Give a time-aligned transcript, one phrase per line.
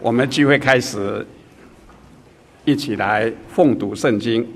[0.00, 1.26] 我们聚会开始，
[2.64, 4.46] 一起来奉读圣经，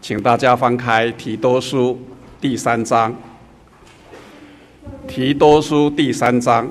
[0.00, 2.00] 请大家翻开提多书
[2.40, 3.14] 第三章。
[5.06, 6.68] 提多书第三章。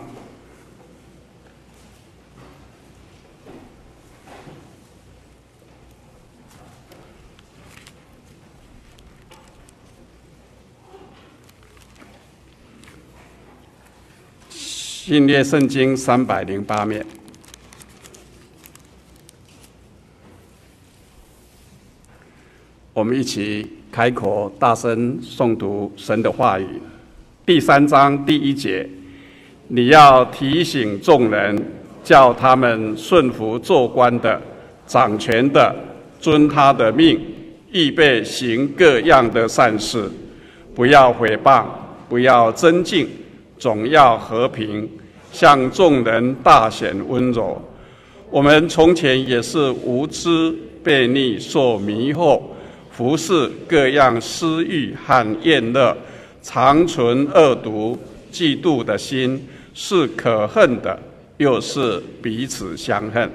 [14.49, 17.03] 新约圣经三百零八面，
[22.99, 26.65] 我们一起开口大声诵读神的话语。
[27.45, 28.85] 第三章第一节，
[29.69, 31.57] 你要提醒众人，
[32.03, 34.41] 叫他们顺服做官的、
[34.85, 35.73] 掌权的，
[36.19, 37.17] 遵他的命，
[37.71, 40.11] 预备行各样的善事，
[40.75, 41.63] 不要毁谤，
[42.09, 43.07] 不要争竞，
[43.57, 44.85] 总要和平。
[45.31, 47.61] 向众人大显温柔。
[48.29, 52.41] 我们从前也是无知、悖逆、受迷惑，
[52.99, 55.95] 服侍各样私欲和厌乐，
[56.41, 57.97] 常存恶毒、
[58.29, 59.41] 嫉妒的心，
[59.73, 60.99] 是可恨的，
[61.37, 63.31] 又是彼此相恨。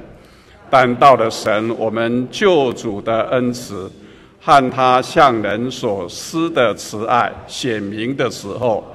[0.69, 3.91] 但到了神我们救主的恩慈
[4.39, 8.95] 和他向人所施的慈爱显明的时候，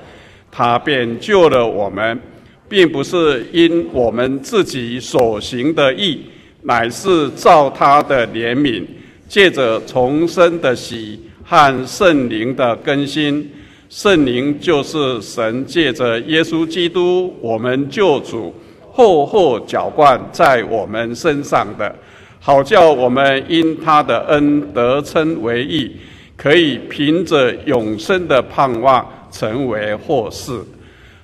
[0.52, 2.22] 他便救了我们。
[2.68, 6.22] 并不是因我们自己所行的义，
[6.62, 8.86] 乃是照他的怜悯，
[9.30, 13.50] 借着重生的喜和圣灵的更新。
[13.90, 18.54] 圣灵就是神借着耶稣基督，我们救主，
[18.92, 21.96] 厚厚浇灌在我们身上的，
[22.40, 25.92] 好叫我们因他的恩得称为义，
[26.36, 30.62] 可以凭着永生的盼望成为后嗣。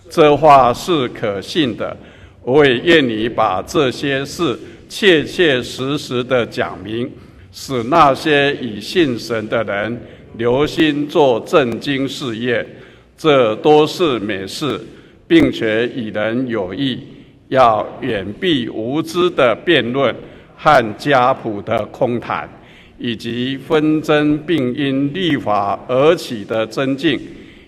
[0.10, 1.96] 这话是可信的，
[2.44, 4.58] 我也愿你把这些事
[4.90, 7.12] 切切实实的讲明，
[7.58, 9.98] 使那些以信神的人
[10.38, 12.68] 留心做正经事业，
[13.18, 14.78] 这都是美事，
[15.26, 17.00] 并且与人有益，
[17.48, 20.14] 要远避无知的辩论
[20.58, 22.48] 和家谱的空谈，
[23.00, 27.18] 以及纷争并因律法而起的争竞。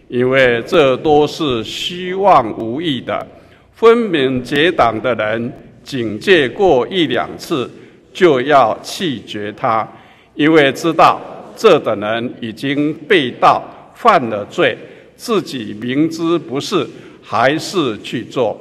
[0.09, 3.25] 因为这都是虚妄无益的，
[3.71, 5.49] 分明结党的人，
[5.81, 7.69] 警戒过一两次，
[8.17, 9.87] 就要弃绝他，
[10.33, 11.21] 因为知道
[11.55, 13.63] 这等人已经被盗
[13.93, 14.75] 犯了罪，
[15.15, 16.87] 自己明知不是，
[17.21, 18.59] 还是去做。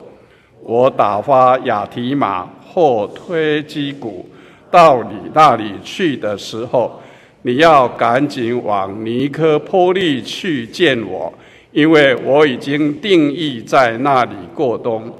[0.62, 4.28] 我打发亚提玛或推基古
[4.70, 7.00] 到你那里去的时候。
[7.42, 11.32] 你要赶紧往尼科波利去见我，
[11.70, 15.10] 因为我已经定意在那里过冬。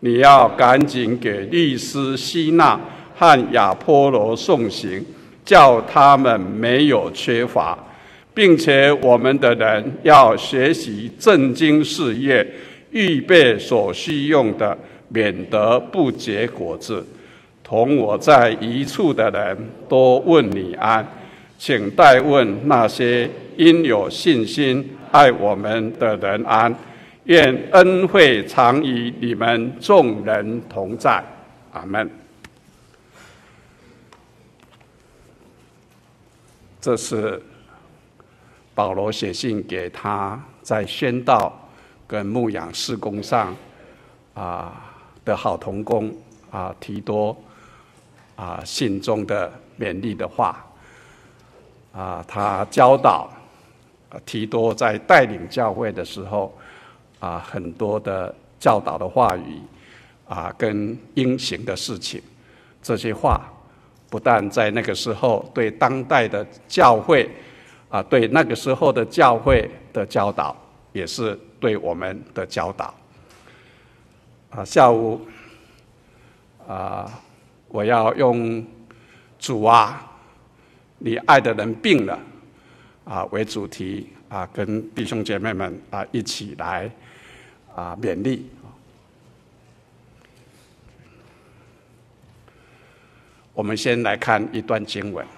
[0.00, 2.78] 你要赶紧给律师吸纳
[3.16, 5.02] 和亚波罗送行，
[5.44, 7.78] 叫他们没有缺乏，
[8.34, 12.46] 并且我们的人要学习正经事业，
[12.90, 14.76] 预备所需用的，
[15.08, 17.04] 免得不结果子。
[17.64, 19.56] 同我在一处的人
[19.88, 21.04] 都问你安。
[21.58, 26.72] 请代问那些因有信心爱我们的人安，
[27.24, 31.24] 愿恩惠常与你们众人同在。
[31.72, 32.25] 阿门。
[36.86, 37.42] 这是
[38.72, 41.52] 保罗写信给他在宣道
[42.06, 43.52] 跟牧养事工上
[44.34, 46.14] 啊的好同工
[46.48, 47.36] 啊提多
[48.36, 50.64] 啊信中的勉励的话。
[51.92, 53.28] 啊，他教导
[54.24, 56.56] 提多在带领教会的时候，
[57.18, 59.60] 啊，很多的教导的话语，
[60.28, 62.22] 啊，跟应行的事情，
[62.80, 63.40] 这些话
[64.08, 67.28] 不但在那个时候对当代的教会，
[67.88, 70.56] 啊，对那个时候的教会的教导，
[70.92, 72.94] 也是对我们的教导。
[74.50, 75.20] 啊，下午，
[76.66, 77.10] 啊，
[77.68, 78.64] 我要用
[79.38, 80.02] 主啊。
[80.98, 82.18] 你爱的人病了，
[83.04, 86.90] 啊，为主题啊，跟弟兄姐妹们啊一起来
[87.74, 88.48] 啊勉励。
[93.56, 95.24] 我们先来看一段经文，《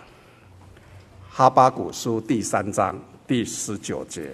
[1.30, 4.28] 哈巴谷书》第三章第十九节。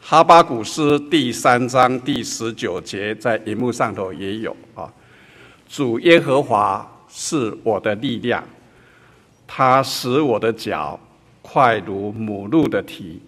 [0.00, 4.90] 哈巴谷诗第三章第十九节，在荧幕上头也有啊。
[5.68, 8.42] 主耶和华是我的力量，
[9.46, 10.98] 他使我的脚
[11.42, 13.20] 快如母鹿的蹄，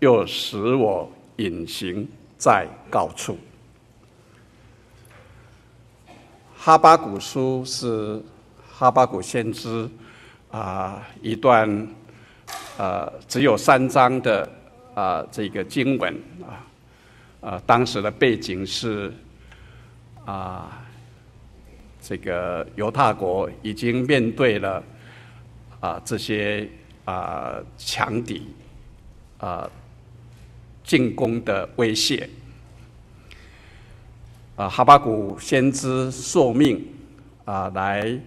[0.00, 2.06] 又使我隐形
[2.40, 3.38] 在高处。
[6.56, 8.22] 哈巴古书是
[8.72, 9.86] 哈巴古先知
[10.50, 11.86] 啊一段
[12.78, 14.50] 呃只有三章的
[14.94, 16.64] 啊这个经文啊，
[17.40, 19.12] 呃当时的背景是
[20.24, 20.82] 啊
[22.00, 24.82] 这个犹大国已经面对了
[25.80, 26.66] 啊这些
[27.04, 28.48] 啊强敌
[29.38, 29.68] 啊
[30.90, 32.28] 进攻的威胁。
[34.56, 36.84] 啊，哈巴谷先知受命
[37.44, 38.18] 啊，来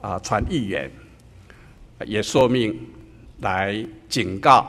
[0.00, 0.88] 啊传预言，
[2.06, 2.78] 也受命
[3.40, 4.64] 来警告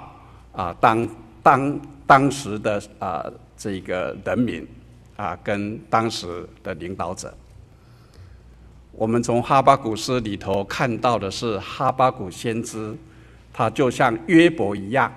[0.53, 1.07] 啊，当
[1.43, 3.23] 当当时的啊
[3.55, 4.67] 这个人民
[5.15, 7.31] 啊，跟当时的领导者。
[8.91, 12.97] 我们从哈巴谷书里头看到的是，哈巴谷先知
[13.53, 15.13] 他就像约伯一样，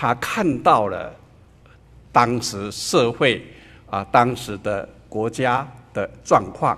[0.00, 1.12] 他看到了
[2.12, 3.42] 当时社会。
[3.90, 6.76] 啊，当时的国家的状况，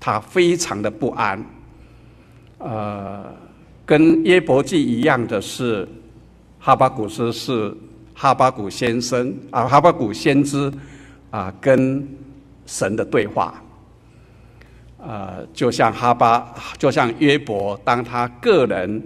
[0.00, 1.40] 他非常的不安。
[2.58, 3.32] 呃，
[3.86, 5.88] 跟耶伯记一样的是，
[6.58, 7.72] 哈巴谷书是
[8.12, 10.68] 哈巴谷先生啊，哈巴谷先知
[11.30, 12.04] 啊，跟
[12.66, 13.54] 神的对话。
[14.98, 19.00] 呃，就像哈巴，就像约伯，当他个人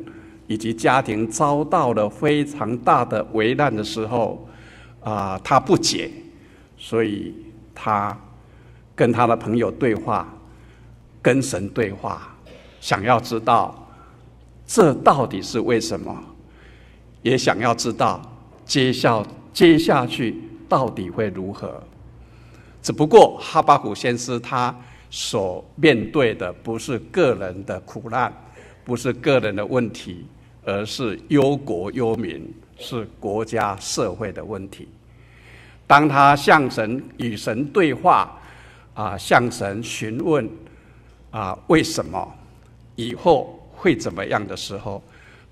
[0.46, 4.48] 以及家庭遭到了非常大的危难的时候，
[5.00, 6.10] 啊，他不解。
[6.78, 7.34] 所以
[7.74, 8.16] 他
[8.94, 10.28] 跟他的朋友对话，
[11.22, 12.36] 跟神对话，
[12.80, 13.88] 想要知道
[14.66, 16.14] 这到底是为什么，
[17.22, 18.20] 也想要知道
[18.66, 20.38] 接下接下去
[20.68, 21.82] 到底会如何。
[22.82, 24.72] 只不过哈巴谷先知他
[25.08, 28.30] 所面对的不是个人的苦难，
[28.84, 30.26] 不是个人的问题，
[30.66, 34.88] 而是忧国忧民，是国家社会的问题。
[35.86, 38.36] 当他向神与神对话，
[38.92, 40.46] 啊，向神询问，
[41.30, 42.28] 啊，为什么
[42.96, 45.00] 以后会怎么样的时候，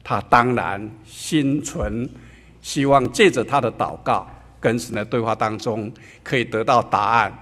[0.03, 2.11] 他当然心存
[2.61, 4.27] 希望，借着他的祷告
[4.59, 5.93] 跟神的对话当中，
[6.25, 7.33] 可以得到答案，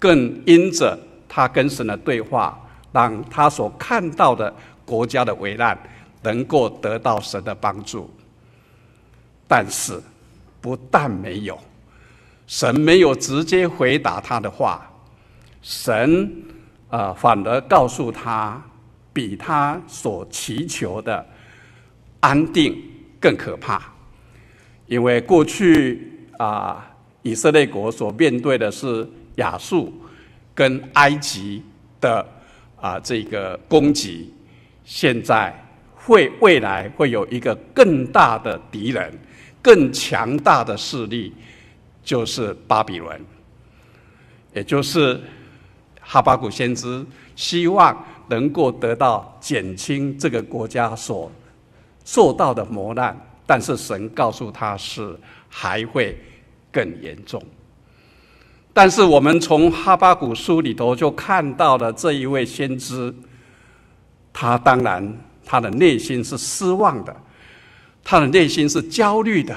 [0.00, 0.98] 更因着
[1.28, 2.60] 他跟神的对话，
[2.90, 4.52] 让他所看到的
[4.84, 5.78] 国家的危难
[6.22, 8.10] 能够得到神的帮助。
[9.48, 10.00] 但是，
[10.60, 11.58] 不但没有。
[12.46, 14.90] 神没有直接回答他的话，
[15.62, 16.30] 神
[16.88, 18.60] 啊、反而告诉他，
[19.12, 21.24] 比他所祈求的
[22.18, 22.76] 安定
[23.20, 23.80] 更可怕。
[24.86, 26.84] 因为过去啊、
[27.22, 29.92] 以色列国所面对的是亚述
[30.52, 31.62] 跟埃及
[32.00, 32.26] 的
[32.80, 34.34] 啊、这个攻击，
[34.84, 35.54] 现在
[36.04, 39.12] 会未来会有一个更大的敌人，
[39.62, 41.32] 更强大的势力。
[42.02, 43.20] 就是巴比伦，
[44.54, 45.20] 也就是
[46.00, 47.04] 哈巴谷先知
[47.36, 51.30] 希望能够得到减轻这个国家所
[52.04, 53.14] 受到的磨难，
[53.46, 55.14] 但是神告诉他是
[55.48, 56.18] 还会
[56.72, 57.40] 更严重。
[58.72, 63.14] 但是我们从哈巴谷书里头就看到了这一位先知，
[64.32, 65.16] 他当然
[65.50, 67.16] 他的内心是失望的，
[68.04, 69.52] 他的内心是焦虑的，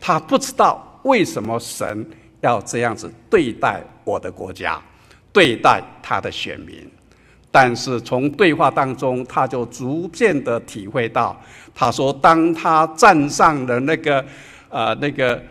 [0.00, 0.88] 他不知道。
[1.02, 2.06] 为什么神
[2.40, 4.80] 要这样子对待我的国家，
[5.34, 6.90] 对待他的选民？
[7.50, 11.38] 但是从对话当中，他就逐渐的体会到，
[11.74, 14.24] 他说，当他站上了那个，
[14.70, 15.42] 呃，那个，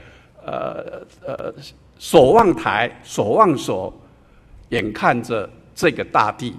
[0.44, 1.54] 呃，呃，
[2.00, 3.94] 守望台、守望所，
[4.70, 6.56] 眼看着这个大地，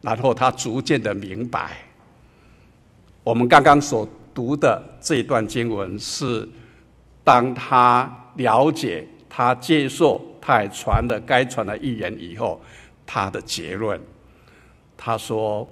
[0.00, 1.76] 然后他逐渐的明白，
[3.30, 6.48] 我们刚刚所读的这一段经文是，
[7.22, 8.16] 当他。
[8.36, 12.58] 了解他接受，他也传了该传的预言以后，
[13.04, 14.00] 他的结论，
[14.96, 15.68] 他说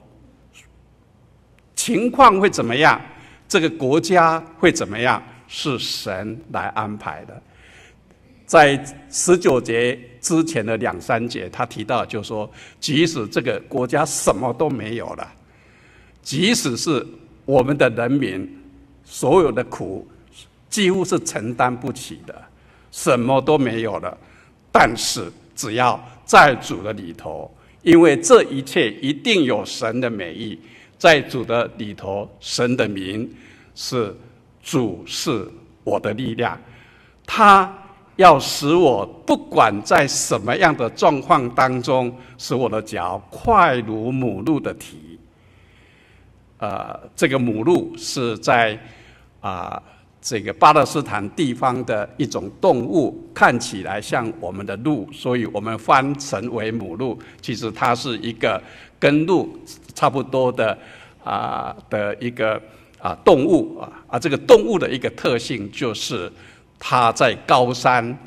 [1.77, 3.01] 情况会怎么样？
[3.47, 5.23] 这个国家会怎么样？
[5.47, 7.43] 是神来安排的。
[8.45, 12.51] 在十九节之前的两三节，他提到就是说，
[12.81, 15.33] 即使这个国家什么都没有了，
[16.21, 17.07] 即使是
[17.49, 18.47] 我们的人民
[19.05, 20.07] 所有的苦，
[20.69, 22.35] 几乎是承担不起的。
[22.91, 24.15] 什么都没有了，
[24.71, 27.51] 但是只要在主的里头，
[27.83, 30.61] 因为这一切一定有神的美意，
[30.99, 33.27] 在主的里头，神的名
[33.75, 34.15] 是
[34.63, 35.49] 主，是
[35.85, 36.61] 我的力量，
[37.27, 37.73] 他
[38.17, 45.08] 要使我不管在什么样的状况当中，使我的脚快如母鹿的蹄。
[46.59, 48.79] 呃，这个母鹿是在
[49.41, 49.81] 啊、
[50.21, 57.17] 这个巴勒斯坦地方的一种动物，看起来像我们的鹿，所以我们翻成为母鹿。
[57.41, 58.61] 其实它是一个
[58.99, 59.49] 跟鹿
[59.95, 60.77] 差不多的
[61.23, 62.61] 啊的一个
[63.01, 66.31] 啊动物啊啊，这个动物的一个特性就是
[66.81, 68.19] 它在高山，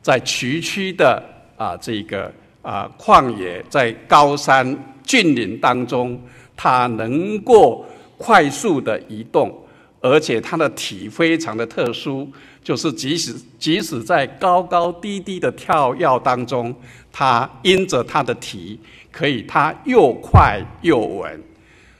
[0.00, 1.20] 在崎岖的
[1.56, 2.32] 啊这个
[2.62, 6.18] 啊旷野，在高山峻岭当中，
[6.62, 7.86] 它能够
[8.18, 9.56] 快速的移动。
[10.02, 12.26] 而且它的体非常的特殊，
[12.64, 16.74] 就是即使即使在高高低低的跳跃当中，
[17.12, 18.80] 它因着它的体
[19.12, 21.42] 可以它又快又稳，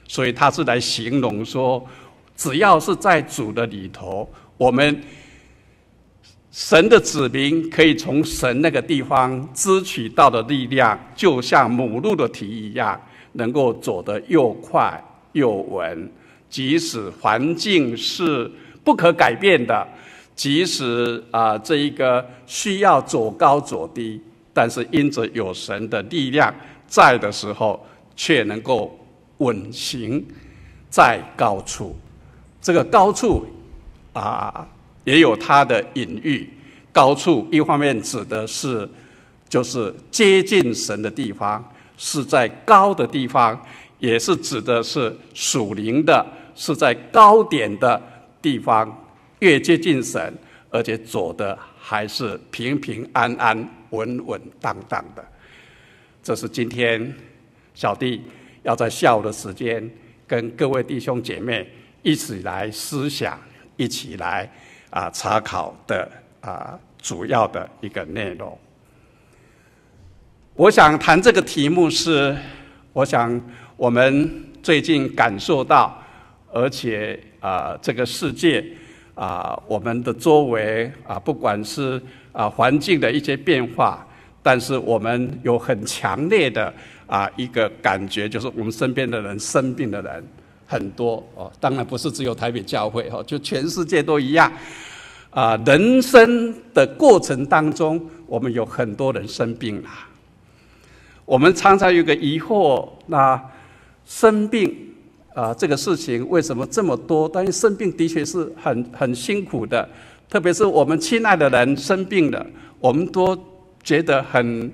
[0.07, 1.87] 所以它是来形容说，
[2.35, 4.27] 只要是在主的里头，
[4.57, 4.99] 我们
[6.51, 12.99] 神的子民可以从神那个地方支取到的力量，就像母鹿的蹄一样，
[13.33, 15.01] 能够走得又快
[15.33, 16.11] 又稳。
[16.49, 18.51] 即使环境是
[18.83, 19.87] 不可改变的，
[20.35, 24.19] 即使啊这一个需要走高走低，
[24.53, 26.53] 但是因着有神的力量
[26.87, 27.85] 在的时候，
[28.17, 28.99] 却能够
[29.37, 30.25] 稳行
[30.89, 31.95] 在高处。
[32.61, 33.45] 这个高处
[34.11, 34.67] 啊，
[35.05, 36.49] 也有它的隐喻。
[36.91, 38.87] 高处一方面指的是
[39.47, 41.63] 就是接近神的地方，
[42.03, 43.63] 是在高的地方，
[43.99, 46.25] 也是指的是属灵的。
[46.53, 47.99] 是在高点的
[48.41, 48.85] 地方，
[49.39, 50.33] 越接近神，
[50.69, 53.57] 而且走的还是平平安安、
[53.91, 55.23] 稳稳当当的。
[56.21, 57.13] 这是今天
[57.73, 58.21] 小弟
[58.63, 59.89] 要在下午的时间
[60.27, 61.67] 跟各位弟兄姐妹
[62.03, 63.39] 一起来思想、
[63.77, 64.51] 一起来
[64.89, 68.59] 啊查考的啊主要的一个内容。
[70.61, 72.37] 我想谈这个题目是，
[72.93, 73.41] 我想
[73.75, 75.97] 我们最近感受到。
[76.53, 78.63] 而且啊，这个世界
[79.15, 81.99] 啊，我们的周围啊，不管是
[82.31, 84.05] 啊环境的一些变化，
[84.43, 86.71] 但是我们有很强烈的
[87.07, 90.23] 啊一个感觉，就是我们身边的人生病的人
[90.67, 91.51] 很多哦。
[91.59, 94.51] 当然不是只有台北教会哦，就全世界都一样。
[95.31, 99.89] 啊，人生的过程当中，我们有很多人生病了。
[101.31, 103.41] 我们常常有个疑惑，那
[104.05, 104.75] 生病。
[105.33, 107.29] 啊，这个事情为什么这么多？
[107.29, 109.87] 但是生病的确是很很辛苦的，
[110.29, 112.45] 特别是我们亲爱的人生病了，
[112.81, 113.33] 我们都
[113.81, 114.69] 觉得很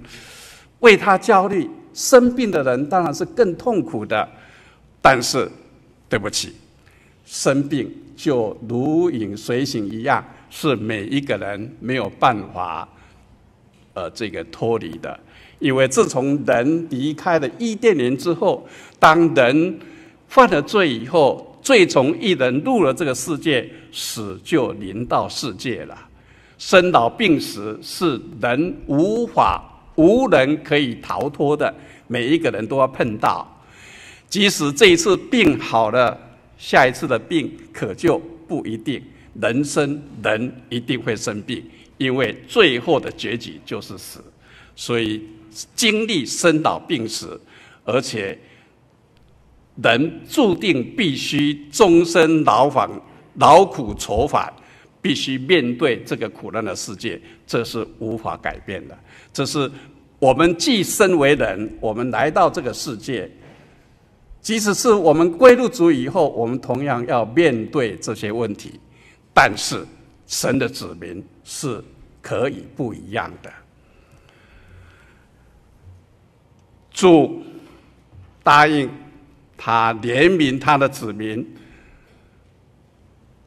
[0.80, 1.70] 为他焦虑。
[1.94, 4.28] 生病的人当然是更痛苦的，
[5.00, 5.48] 但是
[6.10, 6.56] 对不起，
[7.24, 12.90] 生病就如影随形一样，是每一个人没有办法
[13.94, 15.20] 呃这个脱离的。
[15.60, 18.68] 因为自从人离开了伊甸园之后，
[19.00, 19.80] 当人
[20.28, 25.98] 犯了罪以后，罪从一人入了这个世界，死就临到世界了。
[26.58, 29.64] 生老病死是人无法、
[29.96, 31.74] 无人可以逃脱的，
[32.08, 33.48] 每一个人都要碰到。
[34.30, 36.18] 即使这一次病好了，
[36.58, 39.02] 下一次的病可就不一定。
[39.40, 41.64] 人生人一定会生病，
[41.98, 44.20] 因为最后的结局就是死。
[44.76, 45.22] 所以
[45.76, 47.40] 经历生老病死，
[47.84, 48.38] 而且。
[49.84, 52.90] 人注定必须终身劳烦、
[53.36, 54.52] 劳苦愁烦，
[55.04, 58.98] 必须面对这个苦难的世界，这是无法改变的。
[59.32, 59.72] 这是
[60.18, 63.30] 我们既身为人，我们来到这个世界，
[64.42, 68.80] 即使是我们归入主以后，我们同样要面对这些问题。
[69.32, 69.86] 但是
[70.26, 71.80] 神的子民是
[72.20, 73.54] 可以不一样的。
[76.98, 77.44] 主
[78.42, 78.90] 答应。
[79.60, 81.44] 他怜悯他的子民，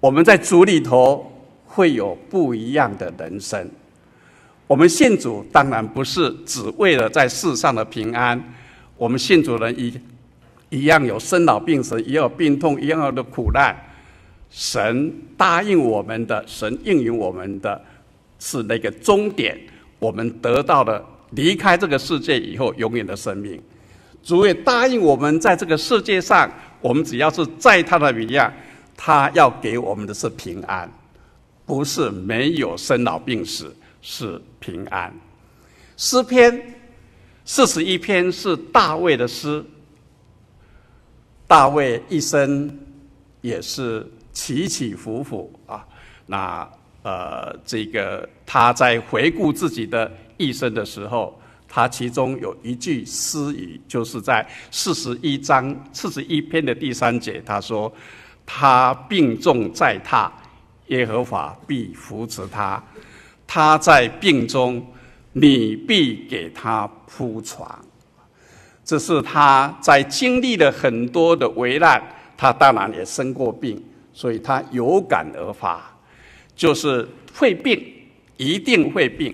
[0.00, 1.25] 我们在主里头
[1.64, 3.71] 会有不一样的人生。
[4.66, 8.42] 我们信主当然不是只为了在世上的平安，
[8.97, 10.00] 我们信主人一
[10.69, 13.73] 一样有生老病死，也有病痛，一样的苦难。
[14.50, 17.80] 神答应我们的，神应允我们的，
[18.40, 19.57] 是那个终点，
[20.00, 23.60] 我们得到了离开这个世界以后永远的生命。
[24.22, 28.52] 主也答应我们，在这个世界上，我们只要是在他的名下，
[28.96, 30.90] 他要给我们的是平安，
[31.64, 35.10] 不是没有生老病死，是平安。
[35.96, 36.62] 诗篇
[37.44, 39.64] 四十一篇是大卫的诗，
[41.46, 42.78] 大卫一生
[43.40, 45.87] 也是起起伏伏啊。
[46.26, 46.70] 那
[47.02, 51.38] 呃，这个他在回顾自己的一生的时候。
[51.73, 57.92] 他其中有一句诗语，就是在四十一章四十一篇的第三节，他说
[58.44, 60.28] ：“他病重在榻，
[60.88, 62.82] 耶和华必扶持他；
[63.47, 64.85] 他在病中，
[65.32, 67.78] 你必给他铺床。
[68.85, 72.02] 这是他在经历了很多的危难，
[72.37, 73.80] 他当然也生过病，
[74.12, 75.97] 所以他有感而发，
[76.56, 77.80] 就是会病，
[78.37, 79.32] 一定会病，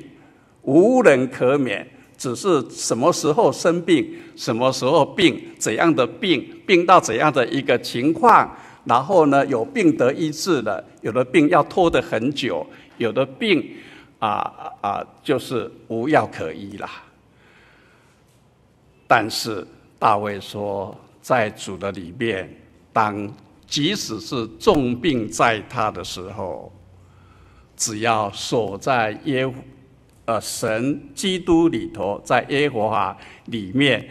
[0.67, 1.85] 无人可免。
[2.19, 8.51] 只是什么时候生病，什么时候病，怎样的病，病到怎样的一个情况，
[8.85, 13.63] 然后呢，有病得医治了，有的病要拖得很久，有的病
[14.19, 16.89] 啊啊，就是无药可医了。
[19.07, 19.63] 但是
[19.99, 22.51] 大卫说，在主的里面，
[22.95, 23.31] 当
[23.67, 26.73] 即使是重病在他的时候，
[27.77, 29.47] 只要守在耶。
[30.27, 33.17] 呃，神基督里头，在耶和华
[33.47, 34.09] 里面，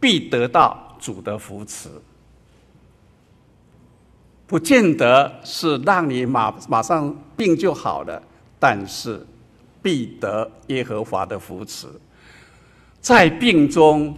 [0.00, 1.88] 必得到主的扶持。
[4.46, 8.20] 不见得是让你马马上病就好了，
[8.58, 9.24] 但是
[9.80, 11.86] 必得耶和华的扶持。
[13.00, 14.16] 在病中，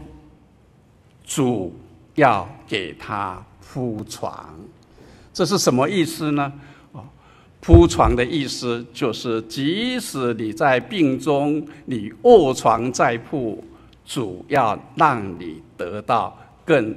[1.25, 1.75] 主
[2.15, 4.59] 要给他铺床，
[5.33, 6.53] 这是什么意思呢？
[7.65, 13.63] 铺床的意思就是，即使你在病中，你卧床在铺，
[14.05, 16.93] 主要让你得到更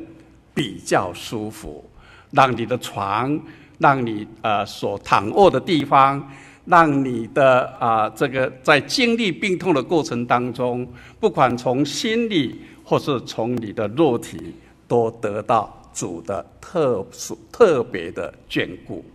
[0.56, 1.88] 比较舒服，
[2.32, 3.40] 让你的床，
[3.78, 6.28] 让你呃所躺卧的地方，
[6.66, 10.88] 让你的啊、这个在经历病痛的过程当中，
[11.20, 14.56] 不管从心里或是从你的肉体，
[14.88, 19.06] 都得到主的特殊特别的眷顾。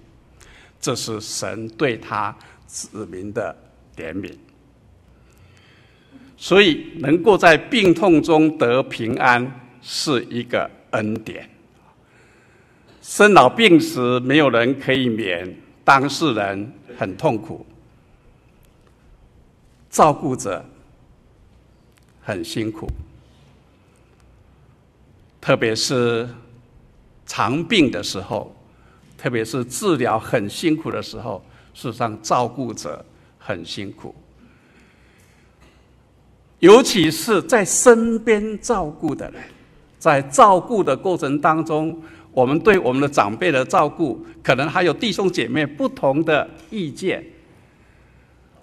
[0.80, 2.34] 这是神对他
[2.66, 3.54] 子民的
[3.96, 4.34] 怜悯，
[6.38, 11.48] 所以能够在病痛中得平安是一个恩典。
[13.02, 17.66] 生老病死没有人可以免，当事人很痛苦，
[19.90, 20.64] 照顾者
[22.22, 22.88] 很辛苦，
[25.40, 26.28] 特别是
[27.26, 28.56] 长病的时候。
[29.20, 33.04] 特别是治疗很辛苦的时候，事实上照顾者
[33.38, 34.14] 很辛苦，
[36.60, 39.42] 尤其是在身边照顾的人，
[39.98, 42.00] 在照顾的过程当中，
[42.32, 47.22] 我们对我们的长辈的照顾，可能还有弟兄姐妹不同的意见，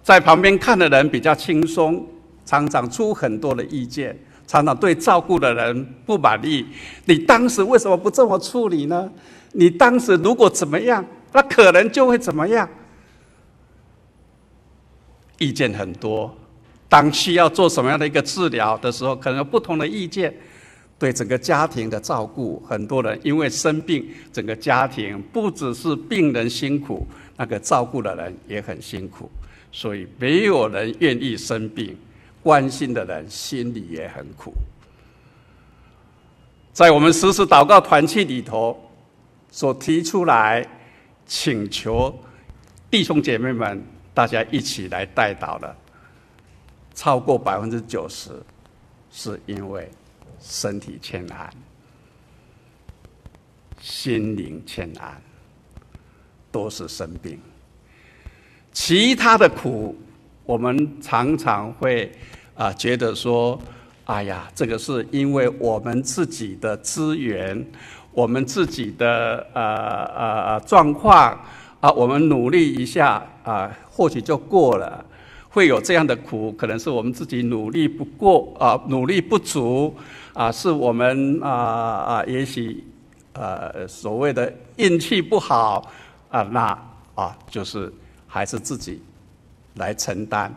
[0.01, 2.03] 在旁边看的人比较轻松，
[2.43, 4.17] 常常出很多的意见，
[4.47, 6.65] 常常对照顾的人不满意。
[7.05, 9.07] 你当时为什么不这么处理呢？
[9.53, 12.67] 你当时如果怎么样，那可能就会怎么样。
[15.39, 16.35] 意见很多，
[16.89, 20.33] 当需要做什么样的一个治疗的时候，可能有不同的意见。
[20.99, 27.05] 对整个家庭的照顾，很多人因为生病，整个家庭不只是病人辛苦，
[27.35, 29.29] 那个照顾的人也很辛苦。
[29.71, 31.95] 所以没有人愿意生病，
[32.41, 34.51] 关心的人心里也很苦。
[36.73, 38.83] 在我们实时祷告团契里头。
[39.57, 40.63] 所提出来
[41.25, 42.15] 请求
[42.91, 45.75] 弟兄姐妹们，大家一起来代祷的，
[46.93, 48.29] 超过百分之九十，
[49.09, 49.89] 是因为
[50.39, 51.49] 身体欠安、
[53.81, 55.19] 心灵欠安，
[56.51, 57.39] 都是生病。
[58.71, 59.97] 其他的苦，
[60.45, 62.11] 我们常常会
[62.53, 63.59] 啊觉得说，
[64.05, 67.65] 哎呀，这个是因为我们自己的资源。
[68.17, 70.05] 我们自己的呃
[70.55, 71.39] 呃状况
[71.79, 75.05] 啊，我们努力一下啊，或许就过了。
[75.49, 79.95] 会有这样的苦，可能是我们自己努力不过啊，努力不足
[80.33, 82.83] 啊，是我们啊啊，也许
[83.33, 85.87] 呃所谓的运气不好
[86.31, 86.75] 啊，那
[87.13, 87.93] 啊就是
[88.25, 88.99] 还是自己
[89.75, 90.51] 来承担。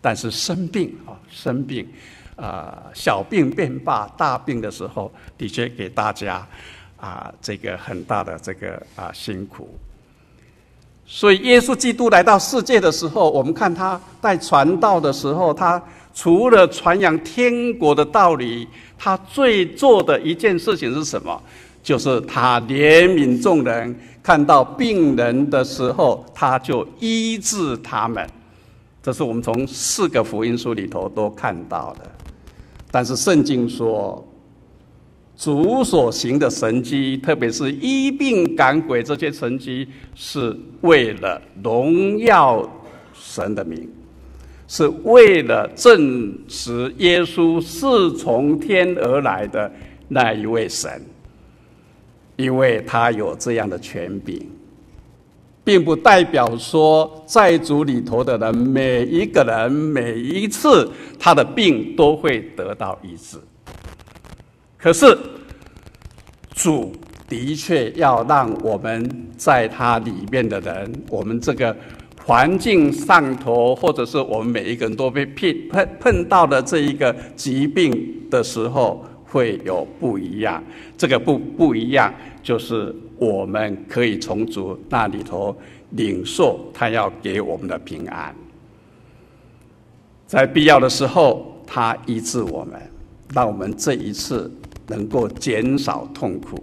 [0.00, 1.88] 但是生病啊，生病
[2.34, 6.44] 啊，小病变大，大病的时候，的确给大家。
[7.04, 9.68] 啊，这个很大的这个啊辛苦，
[11.04, 15.82] 所以耶稣基督来到世界的时候，我们看他在传道的时候，他
[16.14, 21.42] 除了传扬天国的道理，他最做的一件事情是什么？
[21.82, 28.26] 就是他怜悯众人，看到病人的时候，他就医治他们。
[29.02, 32.10] 这是我们从四个福音书里头都看到的。
[32.90, 34.26] 但是圣经说。
[35.36, 42.68] 主所行的神迹，特别是医病赶鬼这些神迹，是为了荣耀
[43.12, 43.88] 神的名，
[44.68, 49.70] 是为了证实耶稣是从天而来的
[50.08, 51.02] 那一位神，
[52.36, 54.48] 因为他有这样的权柄。
[55.66, 60.86] 并不代表说在主里头的人每一个人每一次
[61.18, 63.38] 他的病都会得到医治。
[64.84, 65.18] 可是
[66.52, 66.92] 主
[67.26, 71.74] 的确要让我们在他里面的人，我们这个
[72.22, 80.62] 环境上头，或者是我们每一个人都被碰碰碰到的这一个疾病的时候，会有不一样。
[80.98, 82.94] 这个不不一样，就是。
[83.16, 85.56] 我们可以从主那里头
[85.90, 88.34] 领受他要给我们的平安，
[90.26, 92.82] 在必要的时候，他医治我们，
[93.32, 94.50] 让我们这一次
[94.86, 96.62] 能够减少痛苦。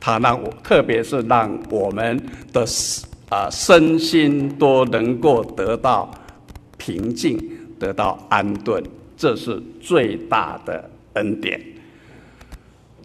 [0.00, 2.20] 他让我，特别是让我们
[2.52, 2.66] 的
[3.30, 6.10] 啊身心都能够得到
[6.76, 7.38] 平静，
[7.78, 8.82] 得到安顿，
[9.16, 11.60] 这是最大的恩典。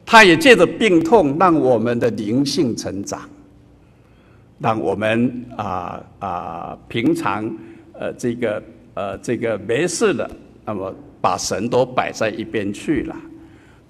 [0.06, 3.22] 他也借着病痛，让我们的灵性成长，
[4.58, 7.50] 让我们啊啊平常
[7.94, 8.64] 呃这个
[8.96, 10.30] 呃这个没事了，
[10.66, 13.16] 那么把神都摆在一边去了，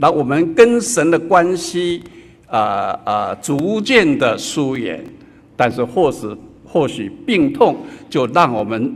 [0.01, 2.01] 那我们跟神的关系
[2.47, 5.03] 啊啊逐渐的疏远，
[5.57, 6.27] 但是或许
[6.65, 7.75] 或许病痛
[8.09, 8.93] 就让我们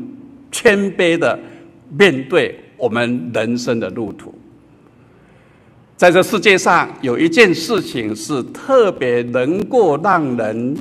[0.49, 1.37] 谦卑的
[1.97, 4.33] 面对我们人生的路途。
[5.97, 10.73] 在这世界上，有一件事情是特别能够让人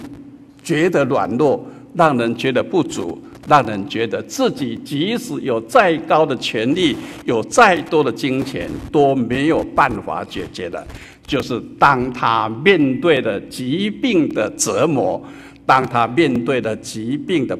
[0.62, 10.86] 觉得软弱，让人觉得不足，让人觉得自己即使有再高的权力，有再多的金钱，都没有办法解决的，
[11.26, 15.22] 就是当他面对的疾病的折磨，
[15.66, 17.58] 当他面对的疾病的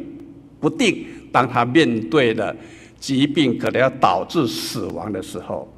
[0.61, 2.55] 不定，当他面对的
[3.01, 5.68] 疾病可能要导致死亡的时候。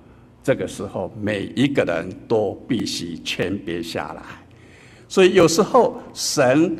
[0.43, 4.23] 这个时候，每一个人都必须谦卑下来。
[5.09, 6.77] 所以有时候，神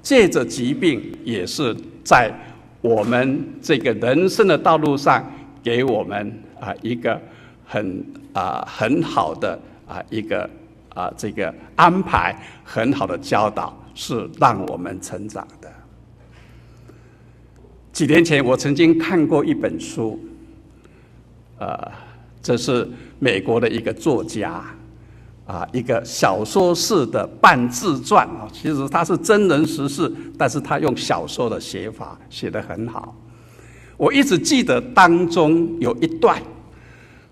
[0.00, 2.32] 借着疾病，也是在
[2.80, 5.24] 我们这个人生的道路上，
[5.62, 7.20] 给我们啊一个
[7.66, 10.48] 很啊很好的啊一个
[10.94, 15.70] 啊这个安排，很好的教导，是让我们成长的。
[17.92, 20.18] 几年前，我曾经看过一本书，
[21.58, 21.90] 呃。
[22.42, 22.88] 这是
[23.18, 24.64] 美国的一个作家，
[25.50, 28.46] 啊，一个小说式的半自传啊。
[28.52, 30.08] 其实他是真人实事，
[30.38, 33.16] 但是他用小说的写法写得很好。
[33.96, 36.40] 我一直记得当中有一段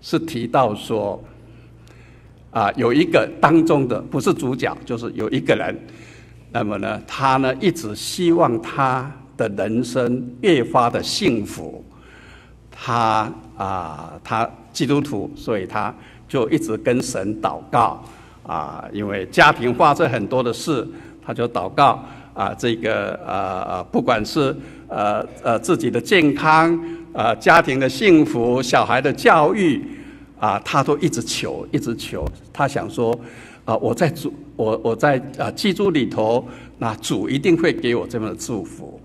[0.01, 1.23] 是提到说，
[2.51, 5.79] 啊，有一个当中的不是主角，就是有一个人，
[6.51, 11.81] 那么呢，他呢一直希望他的人生越发的幸福，
[12.69, 14.49] 他啊，他。
[14.71, 15.93] 基督徒，所以他
[16.29, 18.01] 就一直跟神祷告
[18.43, 20.87] 啊，因为家庭发生很多的事，
[21.25, 22.01] 他就祷告
[22.33, 24.55] 啊，这个呃不管是
[24.87, 26.79] 呃呃自己的健康
[27.11, 29.83] 啊，家庭的幸福，小孩的教育
[30.39, 32.23] 啊，他都一直求，一直求。
[32.53, 33.19] 他想说
[33.65, 39.01] 啊，我在主，我我在啊基督里头，那主一定会给我这么的祝福。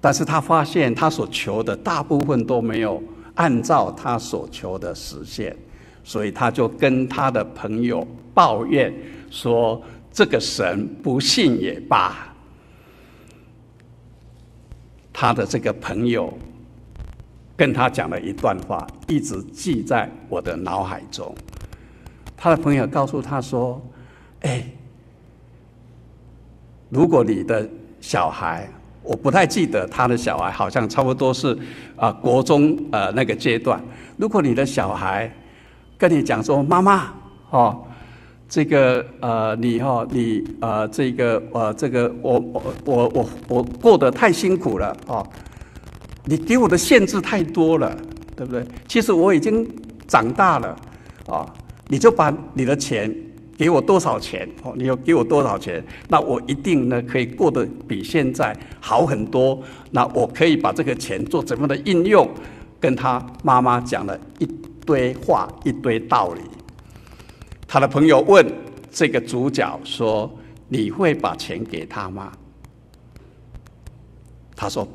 [0.00, 3.02] 但是他发现他所求的大部分都没有。
[3.36, 5.56] 按照他所求的实现，
[6.04, 8.94] 所以他就跟他的朋友抱怨
[9.30, 12.14] 说：“这个神不信也罢。”
[15.12, 16.32] 他的这个朋友
[17.56, 21.34] 跟他讲了一段话，一直记在我的脑海中。
[22.36, 23.82] 他的朋友告诉他说
[24.42, 24.64] ：“哎，
[26.90, 27.68] 如果你的
[28.00, 28.68] 小孩……”
[29.04, 31.54] 我不太记得他的小孩，好像差不多是
[31.94, 33.78] 啊国中呃那个阶段。
[34.16, 35.30] 如果你的小孩
[36.06, 37.04] 跟你讲说：“妈妈，
[37.48, 37.82] 哦，
[38.46, 45.26] 这个呃你哦你呃这个呃这个我我我我我过得太辛苦了哦，
[46.26, 47.96] 你给我的限制太多了，
[48.36, 48.62] 对不对？
[48.86, 49.66] 其实我已经
[50.06, 50.76] 长大了
[51.26, 51.46] 啊，
[51.88, 53.10] 你就把你的钱。”
[53.56, 54.48] 给我多少钱？
[54.64, 55.82] 哦，你要给我多少钱？
[56.08, 59.62] 那我一定呢可以过得比现在好很多。
[59.92, 62.28] 那我可以把这个钱做怎么的应用？
[62.80, 64.48] 跟他妈妈讲了一
[64.84, 66.40] 堆话，一堆道理。
[67.66, 68.46] 他的朋友问
[68.90, 70.30] 这个主角说
[70.68, 72.32] ：“你会把钱给他吗？”
[74.54, 74.86] 他说：“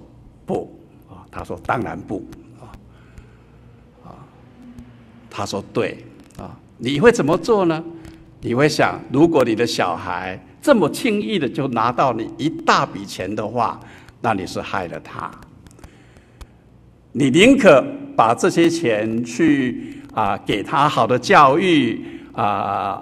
[0.46, 0.74] 不。”
[1.10, 2.26] 啊，他说：“当然不。”
[2.62, 2.64] 啊
[4.06, 4.16] 啊，
[5.30, 6.06] 他说：“对。”
[6.40, 7.84] 啊，你会怎么做呢？
[8.40, 13.78] 你会想，如果你的小孩这么轻易的就拿到你一大笔钱的话，
[14.22, 15.30] 那你是害了他。
[17.12, 17.84] 你宁可
[18.20, 22.04] 把这些钱去啊给他好的教育
[22.34, 22.44] 啊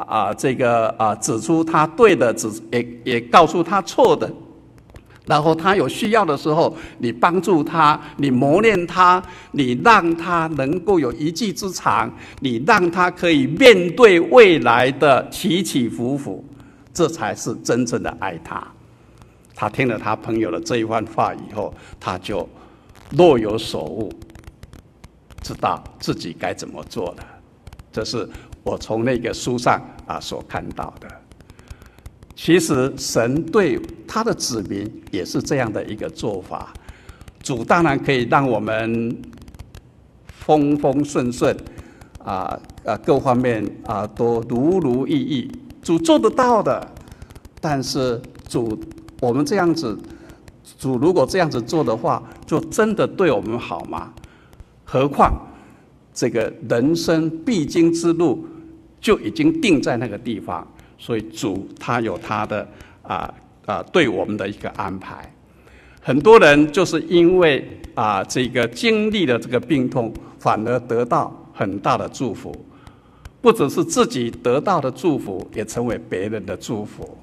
[0.07, 4.31] 啊这个啊指出他对的，指也也告诉他错的，
[5.25, 9.19] 然后他有需要的时候，你帮助他，你磨练他，
[9.53, 16.45] 你让他能够有一技之长，你让他可以面对未来的起起伏伏，
[16.93, 18.63] 这才是真正的爱他。
[19.55, 22.47] 他听了他朋友的这一番话以后，他就
[23.09, 24.13] 若有所悟，
[25.41, 27.23] 知道自己该怎么做了。
[27.91, 28.27] 这是
[28.63, 31.07] 我从那个书上啊所看到的。
[32.35, 36.73] 其实神对他的子民也是这样的一个做法。
[37.41, 39.21] 主当然可以让我们
[40.27, 41.55] 风风顺顺，
[42.23, 46.87] 啊啊各方面啊都如如意意，主做得到的。
[47.59, 48.79] 但是主，
[49.19, 49.97] 我们这样子，
[50.77, 54.13] 主如果这样子做的话，就真的对我们好吗？
[54.89, 55.33] 何况
[56.13, 58.47] 这个人生必经之路
[59.01, 60.65] 就已经定在那个地方。
[60.97, 62.67] 所以主他有他的
[63.03, 63.31] 啊
[63.65, 65.31] 啊对我们的一个安排，
[66.01, 72.55] 很多人就是因为啊这个经历了这个病痛，反而得到很大的祝福，
[73.41, 77.15] 不只是自己得到的祝福，也成为别人的祝福。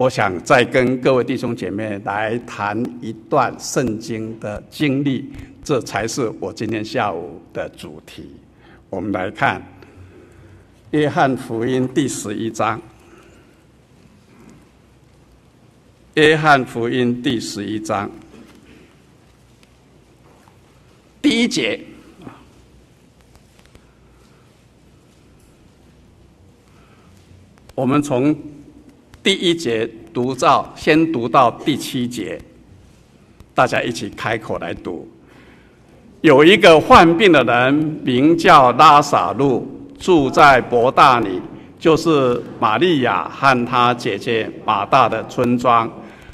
[0.00, 5.30] 我想再跟各位弟兄姐妹来谈一段圣经的经历，
[5.62, 8.34] 这才是我今天下午的主题。
[8.88, 9.62] 我们来看。
[10.92, 12.80] 约翰福音第十一章，
[16.14, 18.10] 约翰福音第十一章
[21.20, 21.78] 第一节，
[27.74, 28.34] 我们从
[29.22, 32.40] 第一节读到，先读到第七节，
[33.54, 35.06] 大家一起开口来读。
[36.22, 39.76] 有一个患病的人，名叫拉撒路。
[39.98, 41.38] 住在伯大尼，
[41.78, 45.90] 就是玛利亚和她姐姐马大的村庄。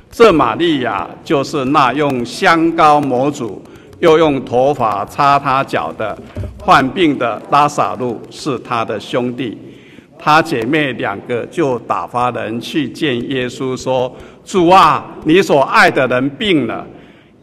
[0.09, 3.61] 这玛利亚就是那用香膏抹主，
[3.99, 6.17] 又用头发擦他脚的
[6.61, 9.59] 患病的拉撒路，是他的兄弟。
[10.19, 16.87] 他姐妹两个就打发人去见耶稣，说：“主啊，你所爱的人病了。”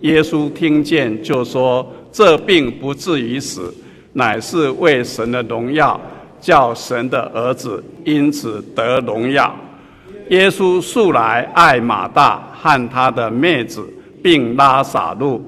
[0.02, 3.74] 耶稣听见就说：“这病不至于死，
[4.14, 6.00] 乃是为神的荣耀。”
[6.44, 9.56] 叫神的儿子因此得荣耀。
[10.28, 13.88] 耶稣素来爱马大和他的妹子，
[14.22, 15.42] 并拉撒路。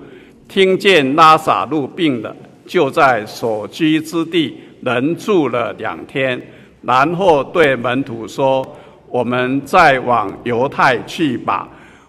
[0.48, 2.34] 听见拉撒路病了，
[2.66, 6.42] 就在所居之地人住了两天，
[6.86, 8.66] 然后对门徒说
[9.10, 11.68] ：“我们再往犹太去吧。”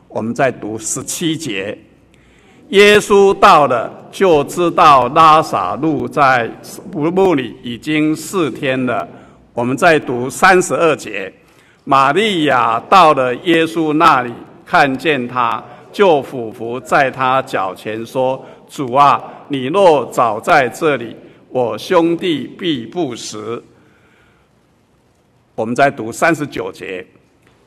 [0.08, 1.76] 我们再读十七节。
[2.70, 6.50] 耶稣到了，就知道拉撒路在
[6.92, 9.06] 坟墓里已经四天了。
[9.52, 11.32] 我们再读三十二节，
[11.84, 14.32] 玛利亚到了耶稣那里，
[14.64, 15.62] 看见他，
[15.92, 21.14] 就俯伏在他脚前说：“主啊，你若早在这里，
[21.50, 23.62] 我兄弟必不死。”
[25.56, 27.04] 我们再读三十九节，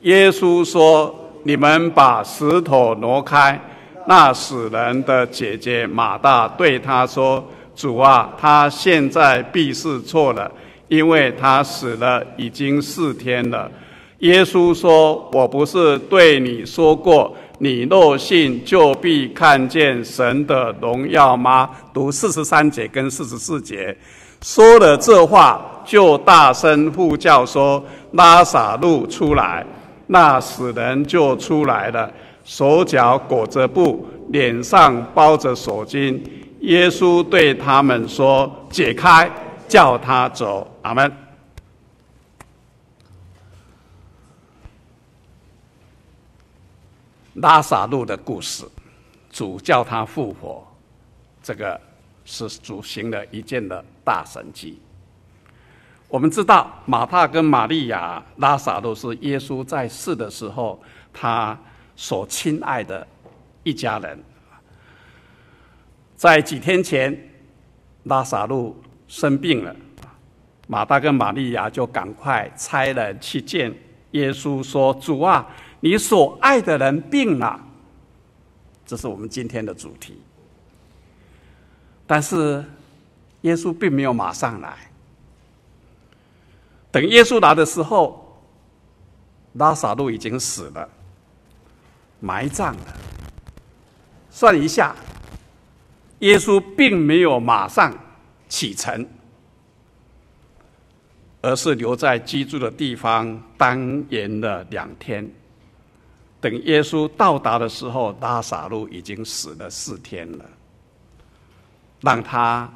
[0.02, 3.60] 耶稣说：“你们把石头挪开。”
[4.06, 10.48] 那死人的姐姐马大对他说：“主啊，他现在必是错了，
[10.86, 13.68] 因为他死了已经四天了。”
[14.20, 23.96] 耶稣说：“我不是对你说过，你若信，就必看见神的荣耀吗？”读四十三节跟四十四节，
[24.42, 29.64] 说了这话，就大声呼叫说：“拉撒路出来！”
[30.08, 32.10] 那死人就出来了。
[32.42, 36.20] 手脚裹着布，脸上包着手巾。
[36.60, 39.30] 耶稣对他们说：“解开，
[39.68, 41.12] 叫他走。”阿门。
[47.34, 48.64] 拉撒路的故事，
[49.30, 50.66] 主叫他复活，
[51.42, 51.80] 这个
[52.24, 54.80] 是主行了一件的大神迹。
[56.08, 60.82] 我们知道，马大跟玛利亚，拉撒路是耶稣在世的时候，
[61.12, 61.58] 他。
[61.96, 63.06] 所亲爱的
[63.62, 64.18] 一家人，
[66.16, 67.14] 在几天前，
[68.04, 68.74] 拉撒路
[69.06, 69.76] 生病了，
[70.66, 73.70] 马大跟玛利亚就赶快差人去见
[74.12, 75.46] 耶稣，说：“主啊，
[75.80, 77.60] 你所爱的人病了。”
[78.86, 80.18] 这是我们今天的主题。
[82.06, 82.64] 但是
[83.42, 84.76] 耶稣并没有马上来，
[86.90, 88.42] 等耶稣来的时候，
[89.54, 90.88] 拉撒路已经死了。
[92.20, 92.84] 埋葬了。
[94.30, 94.94] 算一下，
[96.18, 97.92] 耶稣并没有马上
[98.48, 99.06] 启程，
[101.40, 105.26] 而是留在居住的地方耽延了两天。
[106.42, 110.44] 等耶稣到达的时候，拉撒路已经死了四天了，
[112.02, 112.70] 让他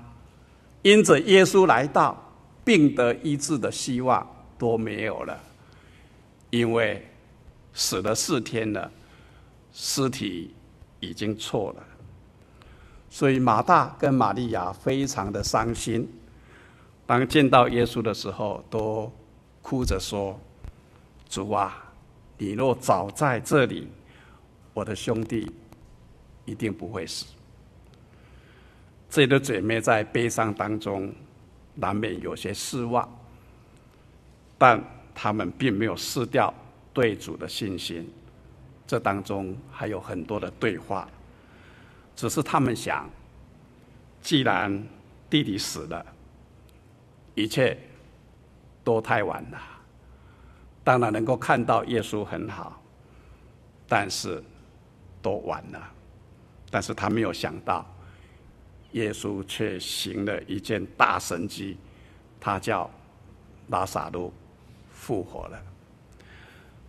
[0.85, 2.15] 因着耶稣来到，
[2.63, 4.27] 病得医治的希望
[4.59, 5.41] 都没有了，
[6.51, 7.11] 因为
[7.73, 8.93] 死了四天了，
[9.73, 10.55] 尸体
[11.01, 11.83] 已经臭了。
[13.09, 16.07] 所以马大跟玛利亚非常的伤心，
[17.07, 19.11] 当见到耶稣的时候，都
[19.63, 20.39] 哭着说
[21.31, 21.93] ：“主啊，
[22.37, 23.89] 你若早在这里，
[24.75, 25.51] 我的兄弟
[26.45, 27.25] 一定不会死。”
[29.15, 31.15] 这对姐妹在悲伤当中，
[31.77, 33.09] 难免有些失望，
[34.59, 34.83] 但
[35.15, 36.53] 他们并没有失掉
[36.93, 38.13] 对主的信心。
[38.89, 41.09] 这当中还有很多的对话。
[42.17, 43.09] 只是他们想，
[44.21, 44.85] 既然
[45.31, 46.05] 弟弟死了，
[47.37, 47.79] 一切
[48.83, 49.59] 都太晚了。
[50.83, 52.83] 当然能够看到耶稣很好，
[53.87, 54.43] 但是
[55.23, 55.89] 都晚了。
[56.69, 57.87] 但是他没有想到，
[58.95, 61.77] 耶稣却行了一件大神迹，
[62.41, 62.89] 他叫
[63.69, 64.33] 拉撒路
[64.91, 65.63] 复活了。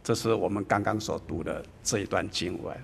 [0.04, 2.78] 这是我们刚刚所读的这一段经文。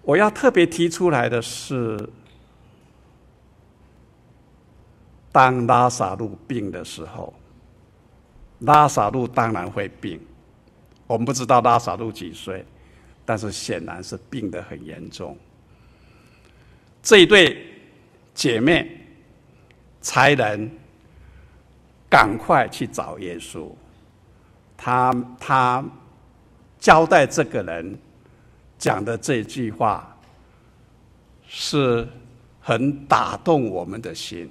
[0.00, 2.08] 我要特别提出来的是，
[5.30, 7.34] 当拉撒路病的时候，
[8.60, 10.18] 拉撒路当然会病。
[11.06, 12.64] 我们不知道拉撒路几岁，
[13.26, 15.36] 但是显然是病得很严重。
[17.02, 17.66] 这一对
[18.32, 18.98] 姐妹
[20.00, 20.70] 才能
[22.08, 23.70] 赶快去找耶稣，
[24.76, 25.84] 他他
[26.78, 27.98] 交代这个人。
[28.78, 30.18] 讲的这句话
[31.46, 32.04] 是
[32.60, 34.50] 很打动我们的心。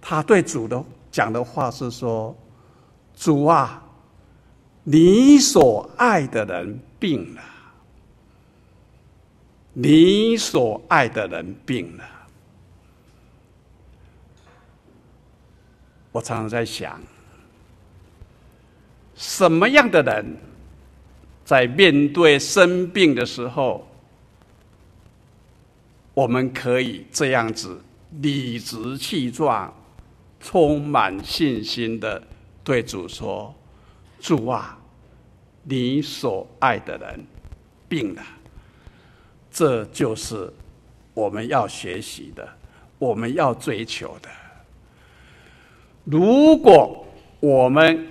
[0.00, 2.32] 他对主的讲的话是说
[3.16, 3.82] ：“主啊，
[4.84, 7.42] 你所爱的人病了，
[9.78, 12.04] 你所爱的人病了。”
[16.12, 16.98] 我常常在想，
[19.14, 20.38] 什么样的人？
[21.44, 23.86] 在面对生病的时候，
[26.14, 27.80] 我们可以这样子
[28.20, 29.72] 理直气壮、
[30.40, 32.20] 充满信心的
[32.64, 33.54] 对主说
[34.18, 34.78] ：“主啊，
[35.62, 37.26] 你所爱的人
[37.88, 38.22] 病了。”
[39.56, 40.52] 这就是
[41.14, 42.46] 我们要学习的，
[42.98, 44.28] 我们要追求的。
[46.04, 47.06] 如果
[47.40, 48.06] 我们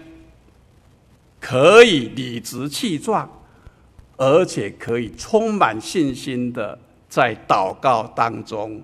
[1.40, 3.30] 可以理直气壮，
[4.18, 8.82] 而且可以充满信心的在祷告当中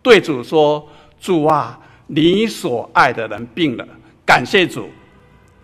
[0.00, 0.88] 对主说
[1.20, 3.86] ：“主啊，你所爱的人病了，
[4.24, 4.88] 感谢主，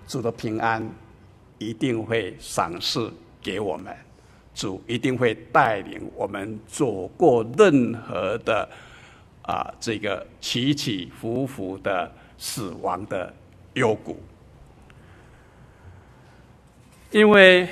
[0.07, 0.87] 主的平安
[1.57, 3.11] 一定会赏赐
[3.43, 3.97] 给我们，
[4.55, 8.67] 主一定会带领我们走过任何的
[9.43, 13.35] 啊这个起起伏伏的死亡的
[13.75, 14.19] 幽谷。”
[17.11, 17.69] 因为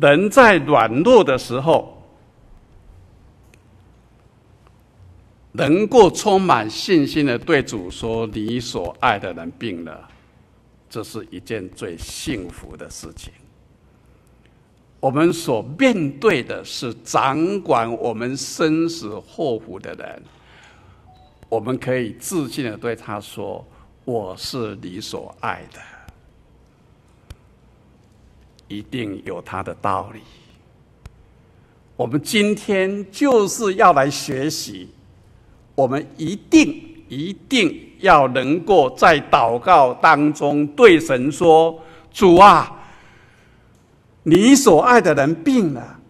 [0.00, 2.02] 人在软弱的时候，
[5.52, 10.08] 能够充满信心的对主说：“你所爱的人病了”，
[10.88, 13.32] 这是一件最幸福的事情。
[15.02, 20.22] 我们所面对的是掌管我们生死祸福的人，
[21.48, 23.66] 我们可以自信的对他说
[24.06, 25.80] ：“我是你所爱的。”
[28.68, 30.20] 一定有他的道理。
[31.96, 34.88] 我们今天就是要来学习，
[35.74, 41.76] 我们一定一定要能够在祷告当中对神说
[42.14, 42.81] ：“主啊，
[44.22, 46.00] 你所爱的人病了，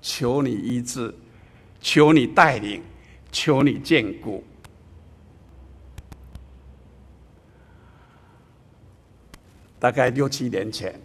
[0.00, 1.14] 求你医治，
[1.80, 2.82] 求你带领，
[3.32, 4.44] 求你眷顾。”
[9.78, 10.98] 大概六七年前。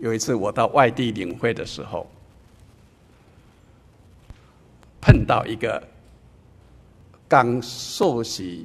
[0.00, 2.08] 有一次我到外地领会的时候，
[5.00, 5.82] 碰到一个
[7.26, 8.64] 刚受洗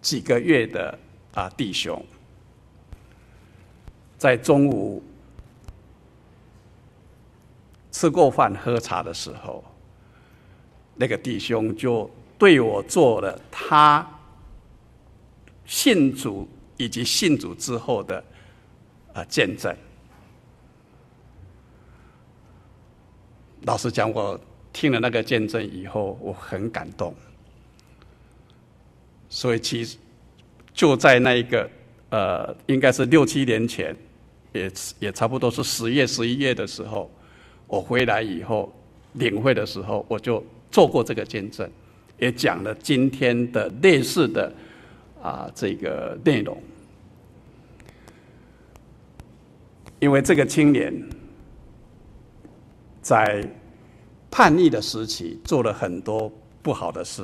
[0.00, 0.98] 几个月的
[1.34, 2.02] 啊弟兄，
[4.16, 5.02] 在中午
[7.90, 9.64] 吃过饭喝茶的时候，
[10.94, 14.06] 那个弟兄就对我做了他
[15.66, 18.22] 信主以及信主之后的
[19.12, 19.74] 啊见证。
[23.62, 24.40] 老实讲，我
[24.72, 27.14] 听了那个见证以后，我很感动。
[29.28, 29.98] 所以，其实
[30.72, 31.70] 就在那一个
[32.08, 33.94] 呃，应该是六七年前
[34.52, 37.10] 也也差不多是十月、十一月的时候，
[37.70, 38.70] 我回来以后
[39.12, 41.70] 领会的时候，我就做过这个见证，
[42.18, 44.52] 也讲了今天的类似的
[45.22, 46.60] 啊这个内容。
[50.00, 50.92] 因为这个青年
[53.00, 53.46] 在
[54.30, 57.22] 叛逆的时期做了很多不好的事，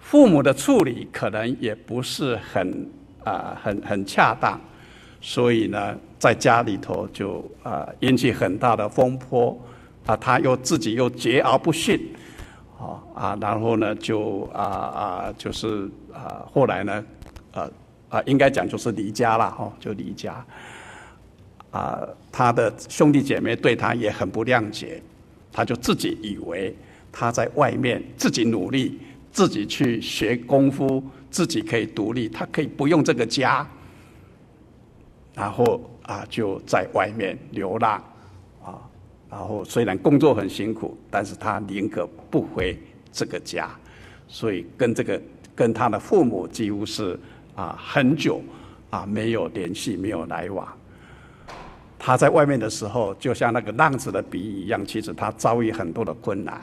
[0.00, 2.90] 父母的处理可能也不是很
[3.22, 4.60] 啊很很恰当，
[5.20, 9.58] 所以呢，在家里头就啊引起很大的风波
[10.06, 12.00] 啊，他又自己又桀骜不驯，
[12.78, 17.04] 啊啊，然后呢就啊啊就是啊后来呢
[17.52, 17.70] 啊
[18.08, 20.44] 啊应该讲就是离家了哈，就离家。
[21.70, 22.00] 啊，
[22.32, 25.02] 他的兄弟姐妹对他也很不谅解，
[25.52, 26.74] 他就自己以为
[27.12, 28.98] 他在外面自己努力，
[29.30, 33.68] 自己去学功夫，自己可以独立，他可以不用这个家，
[35.38, 38.02] 然后啊就在外面流浪，
[38.64, 38.74] 啊，
[39.30, 42.76] 然后虽然工作很辛苦，但是他宁可不回
[43.12, 43.70] 这个家，
[44.26, 45.22] 所以跟这个
[45.54, 47.16] 跟他的父母几乎是
[47.54, 48.42] 啊很久
[48.90, 50.66] 啊没有联系，没有来往。
[52.00, 56.60] 他在外面的时候，就像那个浪子的比喻一样，其实他遭遇很多的困难。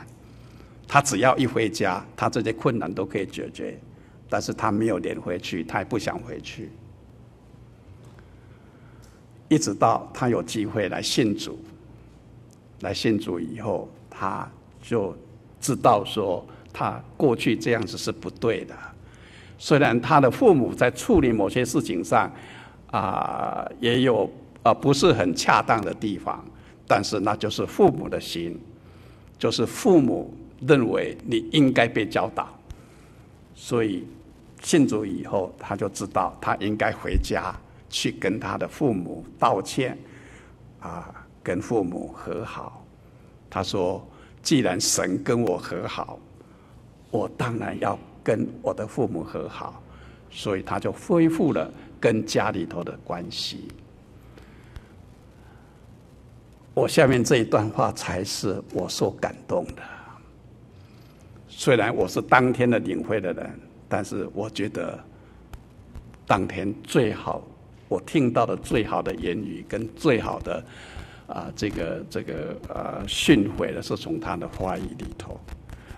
[0.88, 3.80] 他只要一回家，他这些困难都可以解决，
[4.30, 6.70] 但是他没有脸回去，他也不想回去。
[9.48, 11.58] 一直到他有机会来信主，
[12.82, 14.50] 来信主以后，他
[14.82, 15.16] 就
[15.60, 18.76] 知道说他过去这样子是不对的。
[19.58, 22.32] 虽然他的父母在处理某些事情上，
[22.92, 24.30] 啊，也有。
[24.66, 26.44] 啊，不是很恰当的地方，
[26.88, 28.60] 但是那就是父母的心，
[29.38, 32.50] 就是父母认为你应该被教导，
[33.54, 34.08] 所以
[34.64, 37.56] 信主以后，他就知道他应该回家
[37.90, 39.98] 去跟他的父母道歉，
[40.80, 42.86] 啊，跟父母和好。
[43.50, 44.06] 他说
[44.44, 46.20] ：“既然神跟我和好，
[47.10, 49.82] 我当然要跟我的父母和好。”
[50.30, 53.70] 所以他就恢复了跟家里头的关系。
[56.74, 59.82] 我下面这一段话才是我所感动的。
[61.48, 65.02] 虽然我是当天的领会的人，但是我觉得
[66.28, 67.42] 当天最好
[67.96, 70.62] 我听到的最好的言语跟最好的
[71.28, 75.40] 啊这个这个呃训诲的是从他的话语里头，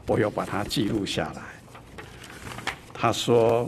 [0.06, 1.42] 我又把它记录下来。
[2.94, 3.68] 他说：“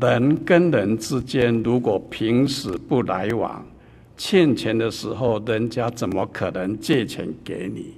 [0.00, 3.62] 人跟人之间，如果平时不来往。”
[4.16, 7.94] 欠钱的时候，人家怎么可能借钱给你？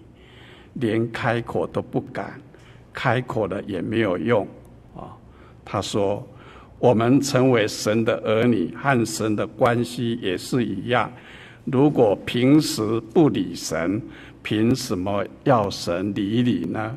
[0.75, 2.41] 连开口都不敢，
[2.93, 4.49] 开口了也没有用
[4.97, 5.15] 啊！
[5.65, 6.27] 他说
[6.79, 11.11] ：“我们成为神的儿女，和神的关系也是一样。
[11.65, 14.01] 如果平时不理神，
[14.43, 16.97] 凭什么要神理你呢？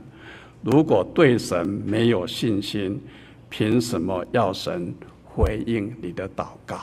[0.62, 3.02] 如果对神没有信心，
[3.50, 6.78] 凭什么要神回应你的祷告？”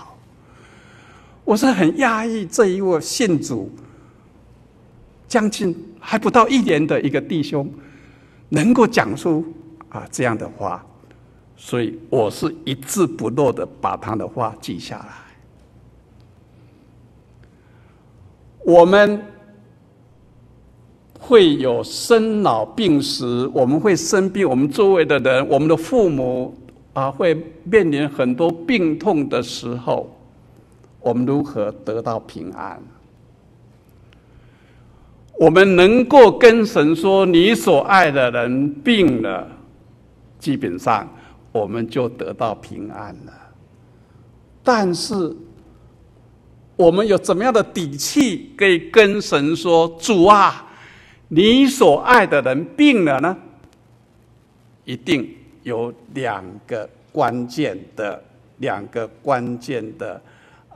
[1.45, 3.71] 我是很压抑，这一位信主
[5.29, 7.71] 将近还不到一年的一个弟兄，
[8.49, 9.45] 能够讲出
[9.91, 10.85] 啊这样的话，
[11.57, 15.07] 所以我是一字不漏的把他的话记下来。
[18.65, 19.23] 我们
[21.19, 26.57] 会有生老病死，我们会生病，我们周围的人，我们的父母
[26.93, 27.35] 啊，会
[27.65, 30.13] 面临很多病痛的时候。
[31.01, 32.83] 我们如何得到平安？
[35.39, 39.47] 我们能够跟神说：“你所爱的人病了”，
[40.41, 41.09] 基本上
[41.57, 43.33] 我们就得到平安了。
[44.63, 45.35] 但是，
[46.77, 50.69] 我们有怎么样的底气可以跟神说：“主啊，
[51.29, 53.37] 你所爱的人病了呢？”
[54.85, 58.23] 一定有两个关键的，
[58.59, 60.21] 两个关键的。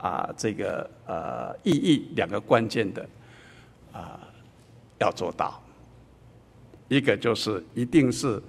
[0.03, 3.07] 啊，这个呃意义两个关键的
[3.93, 4.17] 啊
[4.97, 5.61] 要做到，
[6.87, 8.41] 一个就是一定是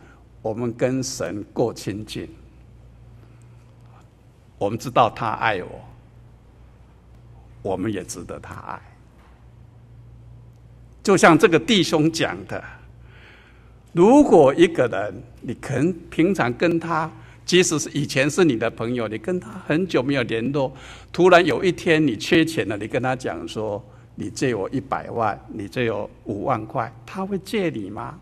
[0.42, 2.28] 我们跟神过亲近，
[4.58, 5.80] 我们知道他爱我，
[7.62, 8.82] 我们也值得他爱。
[11.02, 12.62] 就像这个弟兄讲的，
[13.92, 17.10] 如果一个人你肯平常跟他。
[17.44, 20.72] 即使是以前是你的朋友，你跟他很久没有联络，
[21.12, 23.84] 突然有一天你缺钱了，你跟他讲说
[24.14, 28.16] ：“你借我一百万，你借我五万块。”他会借你吗？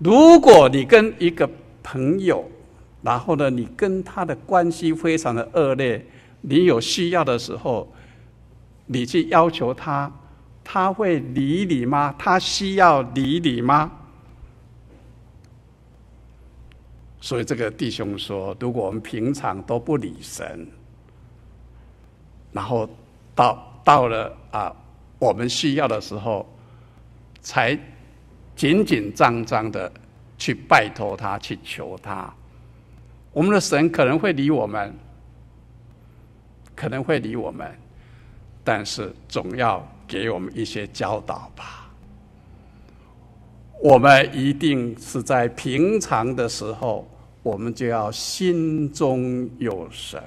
[0.00, 1.48] 如果你跟一个
[1.82, 2.50] 朋友
[3.02, 6.04] 然后呢，你跟他的关系非常的恶劣，
[6.40, 7.90] 你有需要的时候，
[8.86, 10.10] 你去要求他，
[10.64, 12.14] 他会理你吗？
[12.18, 13.90] 他需要理你吗？
[17.20, 20.66] 所以这个弟兄说，如果我们平常都不理神，
[22.52, 22.88] 然后
[23.34, 24.74] 到到了啊，
[25.18, 26.46] 我们需要的时候，
[27.40, 27.78] 才
[28.60, 29.90] 紧紧张张的
[30.36, 32.30] 去拜托他，去求他。
[33.32, 34.94] 我们的神可能会理我们，
[36.76, 37.74] 可能会理我们，
[38.62, 41.90] 但是总要给我们一些教导吧。
[43.82, 47.08] 我们一定是在平常的时候，
[47.42, 50.22] 我们就要心中有神。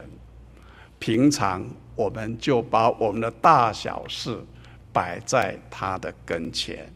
[0.98, 1.64] 平常
[1.96, 4.44] 我们就把我们的大小事
[4.92, 6.92] 摆在他的跟前。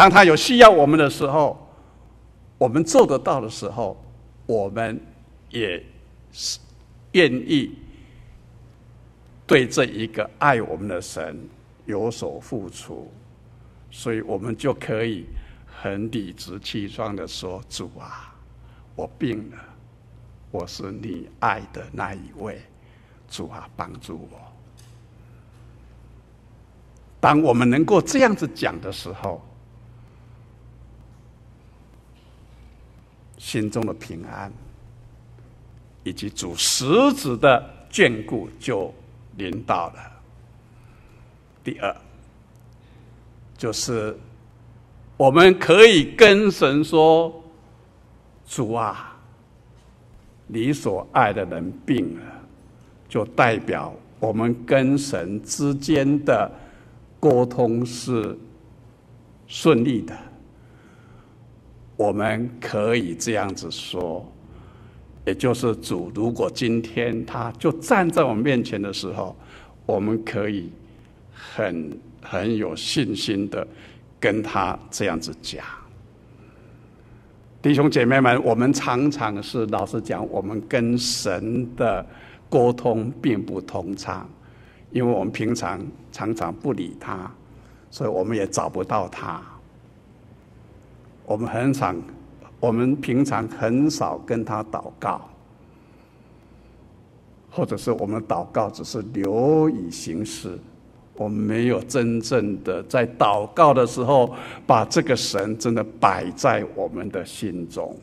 [0.00, 1.68] 当他有需要我们的时候，
[2.56, 4.02] 我们做得到的时候。
[4.46, 4.98] 我们
[5.50, 5.84] 也
[6.32, 6.58] 是
[7.12, 7.76] 愿意
[9.46, 11.38] 对这一个爱我们的神
[11.84, 13.12] 有所付出，
[13.90, 15.26] 所以我们就可以
[15.66, 18.34] 很理直气壮的说：“主啊，
[18.96, 19.58] 我病了，
[20.50, 22.58] 我是你爱的那一位，
[23.28, 24.38] 主啊，帮助我。”
[27.20, 29.40] 当我们能够这样子讲的时候，
[33.40, 34.52] 心中的平安，
[36.04, 36.84] 以及主实
[37.14, 38.92] 质的眷顾就
[39.38, 39.94] 临到了。
[41.64, 41.96] 第二，
[43.56, 44.14] 就是
[45.16, 47.42] 我们可以跟神说
[48.46, 49.16] ：“主啊，
[50.46, 52.22] 你所爱的人病了，
[53.08, 56.50] 就代表我们跟神之间的
[57.18, 58.38] 沟通是
[59.46, 60.14] 顺利的。”
[62.00, 64.26] 我们可以这样子说，
[65.26, 69.36] 也就是主，如果今天他就站在我们面前的时候，
[69.84, 70.72] 我们可以
[71.30, 73.68] 很很有信心的
[74.18, 75.62] 跟他这样子讲。
[77.60, 82.02] 弟兄姐妹们，我们常常是老实讲，我们跟神的
[82.48, 84.26] 沟通并不通畅，
[84.90, 87.30] 因为我们平常常常不理他，
[87.90, 89.42] 所以我们也找不到他。
[91.30, 91.94] 我们很少，
[92.58, 95.20] 我们平常很少跟他祷告，
[97.48, 100.58] 或者是我们祷告只是流于形式，
[101.14, 104.34] 我们没有真正的在祷告的时候
[104.66, 107.96] 把这个神真的摆在我们的心中。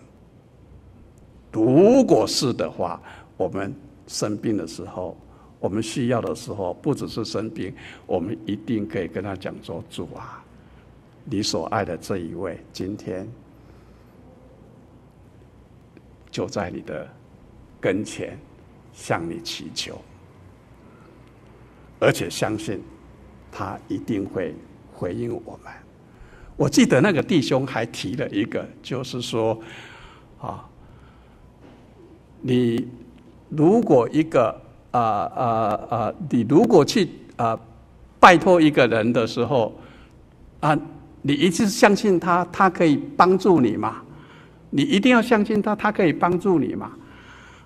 [1.52, 2.98] 如果是的话，
[3.36, 3.76] 我们
[4.08, 5.18] 生病的时候，
[5.60, 7.76] 我们需要的时候，不只是生病，
[8.06, 10.42] 我们一定可以跟他讲说：“主啊。”
[11.30, 13.28] 你所爱的这一位，今天
[16.32, 17.06] 就在你的
[17.82, 18.40] 跟前
[18.94, 20.00] 向你祈求，
[22.00, 22.82] 而且相信
[23.52, 24.56] 他一定会
[24.94, 25.74] 回应我们。
[26.56, 29.60] 我记得那个弟兄还提了一个，就是说，
[30.40, 30.66] 啊，
[32.40, 32.88] 你
[33.50, 34.62] 如果一个
[34.92, 35.46] 啊啊
[35.90, 37.60] 啊，你如果去啊
[38.18, 39.78] 拜托一个人的时候
[40.62, 40.80] 啊。
[41.28, 44.02] 你一直相信他，他可以帮助你吗？
[44.70, 46.94] 你一定要相信他，他可以帮助你吗？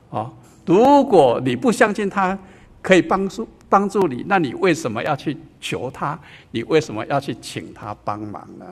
[0.10, 0.34] 哦，
[0.66, 2.36] 如果你不相信他
[2.82, 6.20] 可以帮助帮助你，那你为什么要去求他？
[6.50, 8.66] 你为什么要去请他帮忙呢？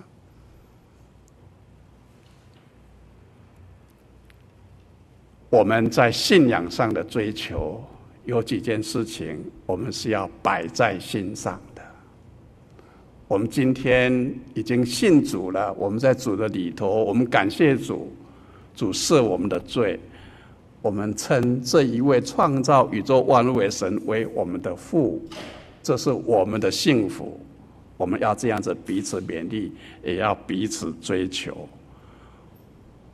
[5.52, 7.84] 我们在信仰上的追求，
[8.26, 11.62] 有几件事情，我们是要摆在心上。
[13.30, 18.12] 我们今天已经信主了，我们在主的里头，我们感谢主，
[18.76, 20.00] 主赦我们的罪，
[20.82, 25.22] 我们称这一位创造宇宙万物的神为我们的父，
[25.84, 27.40] 这是我们的幸福。
[27.98, 29.72] 我们要这样子彼此勉励，
[30.04, 31.70] 也要彼此追求。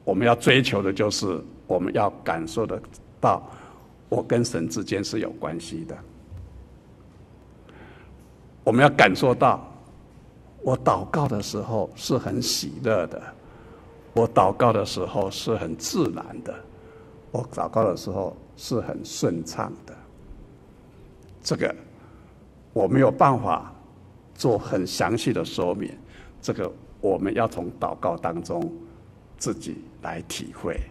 [0.06, 2.82] 我们要追求的就是，我们要感受得
[3.20, 3.46] 到，
[4.08, 5.98] 我跟神之间是有关系的。
[8.64, 9.70] 我们要感受到。
[10.66, 13.22] 我祷告的时候是很喜乐的，
[14.14, 16.56] 我祷告的时候是很自然的，
[17.30, 19.96] 我祷告的时候是很顺畅的。
[21.44, 21.76] 这个
[22.74, 23.72] 我没有办法
[24.34, 25.96] 做很详细的说明，
[26.42, 28.68] 这个我们要从祷告当中
[29.38, 30.82] 自己来体会。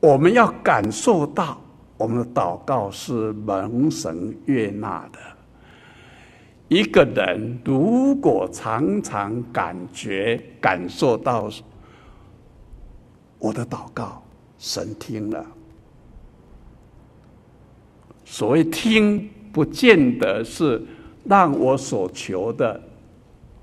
[0.00, 1.60] 我们要感受到
[1.96, 5.20] 我们的祷告是蒙神悦纳的。
[6.70, 11.50] 一个人如果常常感觉、感受到
[13.40, 14.22] 我的祷告
[14.56, 15.44] 神听了。
[18.24, 20.80] 所谓听，不见得是
[21.24, 22.80] 让我所求的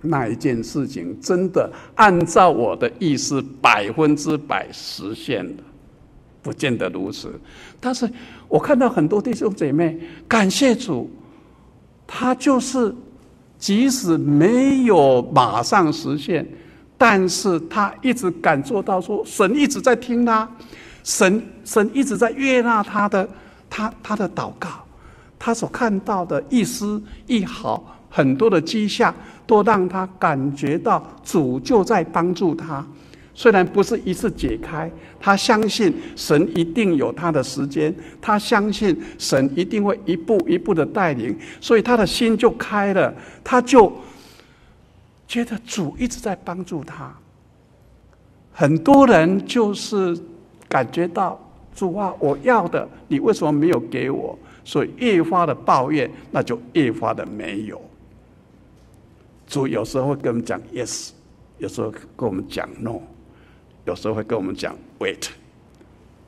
[0.02, 5.64] 那一件事情真的按照我的意思百分之百实现了，
[6.42, 7.40] 不见得如此。
[7.80, 8.06] 但是
[8.50, 9.98] 我看到很多弟兄姐妹，
[10.28, 11.10] 感谢主，
[12.08, 12.96] 他就是
[13.60, 16.48] 即使没有马上实现，
[16.98, 20.50] 但是他一直感受到说，神一直在听他，
[21.04, 23.30] 神神一直在悦纳他的。
[23.70, 24.70] 他他的祷告，
[25.38, 29.14] 他所看到的一丝一毫，很多的迹象，
[29.46, 32.88] 都让他感觉到主就在帮助他。
[33.38, 43.14] 虽然不是一次解开，他相信神一定有他的时间，他相信神一定会一步一步的带领，所以他的心就开了，
[43.44, 43.94] 他就
[45.28, 47.16] 觉得主一直在帮助他。
[48.52, 50.18] 很多人就是
[50.68, 51.40] 感觉到。
[51.76, 54.36] 主啊，我要的，你为什么没有给我？
[54.64, 57.80] 所以越发的抱怨，那就越发的没有。
[59.46, 61.12] 主有时候会跟我们讲 yes，
[61.60, 63.00] 有时候跟我们讲 no，
[63.88, 65.30] 有时候会跟我们讲 wait，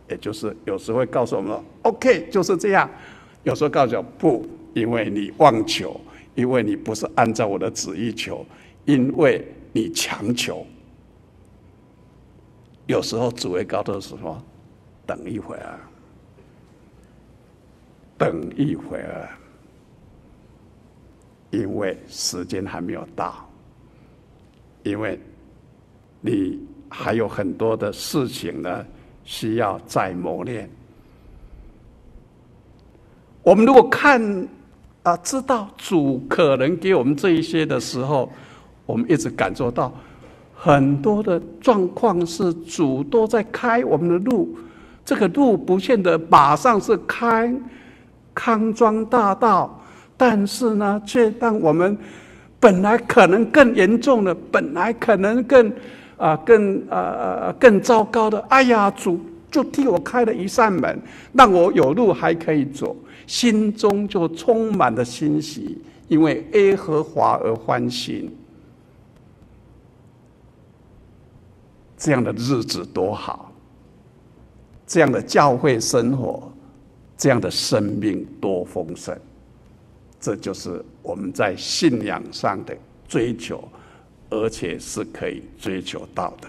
[0.09, 2.89] 也就是有时候会告诉我们 OK，就是这样。
[3.43, 5.99] 有时候告诉我不，因为你妄求，
[6.33, 8.43] 因为你不是按照我的旨意求，
[8.85, 10.65] 因为你强求。
[12.87, 14.43] 有时候主会告诉我说。
[15.05, 15.79] 等一会儿，
[18.15, 19.27] 等一会儿，
[21.49, 23.49] 因为时间还没有到，
[24.83, 25.19] 因为
[26.21, 28.85] 你还有很多的事情呢，
[29.23, 30.69] 需要再磨练。
[33.41, 34.47] 我们如果看
[35.03, 38.31] 啊，知道主可能给我们这一些的时候，
[38.85, 39.93] 我们一直感受到
[40.53, 44.57] 很多的状况是主都在开我们的路。
[45.05, 47.51] 这个路不见得马上是开
[48.33, 49.81] 康庄大道，
[50.17, 51.97] 但是呢，却让我们
[52.59, 55.71] 本来可能更严重的，本来可能更
[56.19, 61.01] 啊、更呃更糟糕的，哎呀，主就替我开了一扇门，
[61.33, 62.95] 让我有路还可以走，
[63.25, 68.29] 心中就充满了欣喜，因为耶和华而欢心，
[71.97, 73.51] 这样的日子多好。
[74.85, 76.51] 这样的教会生活，
[77.15, 79.15] 这样的生命多丰盛，
[80.19, 82.75] 这就是我们在信仰上的
[83.07, 83.63] 追求，
[84.29, 86.47] 而且是可以追求到的。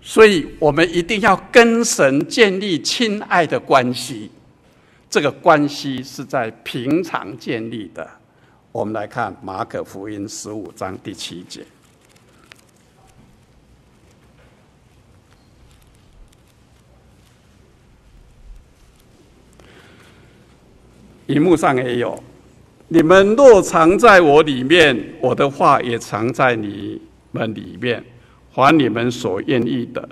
[0.00, 4.30] 所以，我们一定要跟神建立亲爱的关系，
[5.08, 8.08] 这个关系是在平常建立的。
[8.70, 11.64] 我们来看马可福音十五章第七节。
[21.28, 22.22] 荧幕上也有，
[22.88, 27.00] 你们若藏在我里面，我的话也藏在你
[27.32, 28.02] 们里面。
[28.52, 30.08] 还你们所愿意的，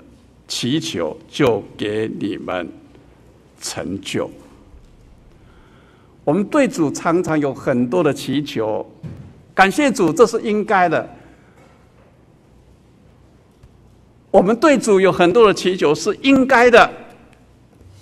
[0.49, 2.67] 祈求就给你们
[3.61, 4.29] 成就。
[6.25, 8.85] 我们对主常常有很多的祈求，
[9.53, 11.09] 感谢主，这是应该的。
[14.29, 16.91] 我们对主有很多的祈求是应该的，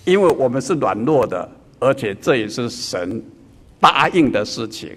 [0.05, 1.47] 因为我们是软弱的。
[1.77, 3.23] 而且这也是神
[3.81, 4.95] 答应的事情，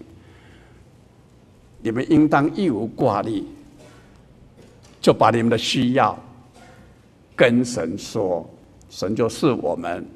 [1.81, 3.43] 你们应当一无挂虑，
[5.01, 6.17] 就把你们的需要
[7.35, 8.49] 跟神说，
[8.91, 10.07] 神就是我们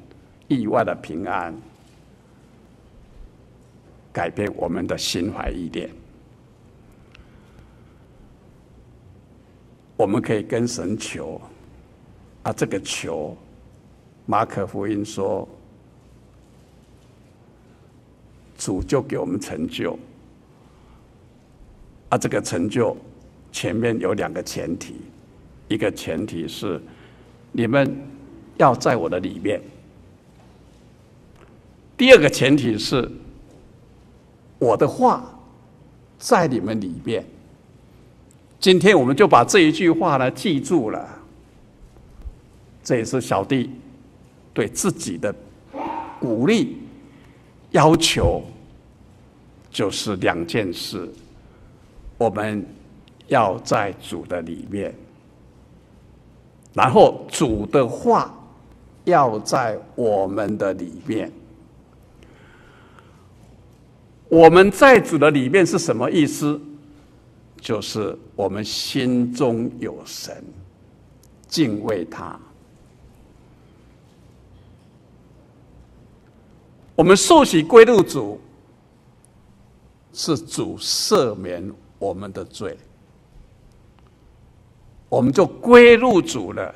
[0.47, 1.53] 意外的平安，
[4.13, 5.89] 改变我们的心怀意念。
[9.97, 11.41] 我们可以跟神求，
[12.43, 13.35] 啊，这个求，
[14.27, 15.47] 马可福音说。
[18.59, 19.97] 主就给我们成就，
[22.09, 22.95] 啊，这个成就
[23.53, 24.95] 前面有两个前提，
[25.69, 26.79] 一个前提是
[27.53, 27.97] 你们
[28.57, 29.61] 要在我的里面，
[31.95, 33.09] 第二个前提是
[34.59, 35.23] 我的话
[36.17, 37.25] 在你们里面。
[38.59, 41.07] 今天我们就把这一句话呢记住了，
[42.83, 43.69] 这也是小弟
[44.53, 45.33] 对自己的
[46.19, 46.75] 鼓励。
[47.71, 48.43] 要求
[49.69, 51.07] 就是两件事，
[52.17, 52.65] 我们
[53.27, 54.93] 要在主的里面，
[56.73, 58.33] 然后主的话
[59.05, 61.31] 要在我们的里面。
[64.27, 66.59] 我们在主的里面是什么意思？
[67.59, 70.43] 就是我们心中有神，
[71.47, 72.39] 敬畏他。
[76.99, 78.37] 我们受洗归入主，
[80.11, 82.77] 是主赦免我们的罪，
[85.07, 86.75] 我们就归入主了。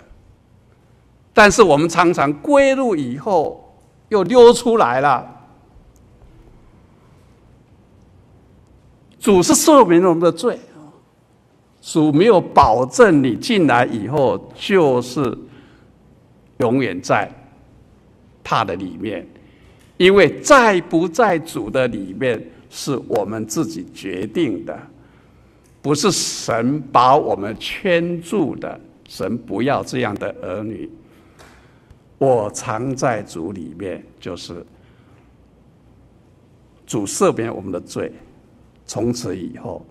[1.34, 3.76] 但是我们常常归入以后
[4.08, 5.30] 又溜出来了。
[9.20, 10.58] 主是赦免我们的罪，
[11.82, 15.38] 主没有保证你进来以后就是
[16.60, 17.30] 永远在
[18.42, 19.28] 他的里面。
[19.98, 24.78] 因为在不在主的里面，是我们自己决定的，
[25.82, 28.80] 不是神把我们圈住的。
[29.08, 30.90] 神不要这样的儿女。
[32.18, 34.66] 我常在主里面，就是
[36.88, 38.12] 主赦免我们的罪，
[38.86, 39.86] 从此以后，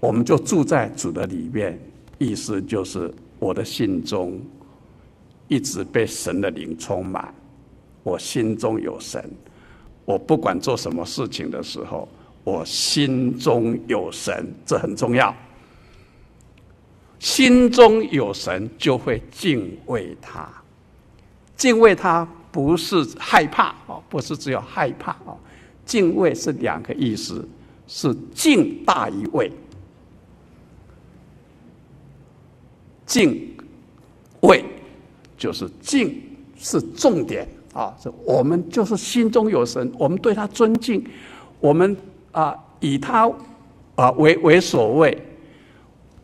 [0.00, 1.78] 我们就住在主的里面。
[2.18, 4.40] 意思就是我的心中
[5.48, 7.34] 一直被神的灵充满。
[8.04, 9.28] 我心中有神，
[10.04, 12.08] 我不管做什么事情的时候，
[12.44, 15.34] 我心中有神，这很重要。
[17.18, 20.48] 心中有神，就会敬畏他。
[21.56, 25.38] 敬畏他不是害怕哦，不是只有害怕哦。
[25.86, 27.48] 敬畏是两个意思，
[27.86, 29.50] 是敬大于畏。
[33.06, 33.56] 敬
[34.40, 34.64] 畏
[35.38, 36.20] 就是敬
[36.58, 37.48] 是重点。
[37.74, 41.04] 啊，是我们就是心中有神，我们对他尊敬，
[41.58, 41.96] 我们
[42.30, 43.28] 啊以他
[43.96, 45.20] 啊为为所谓，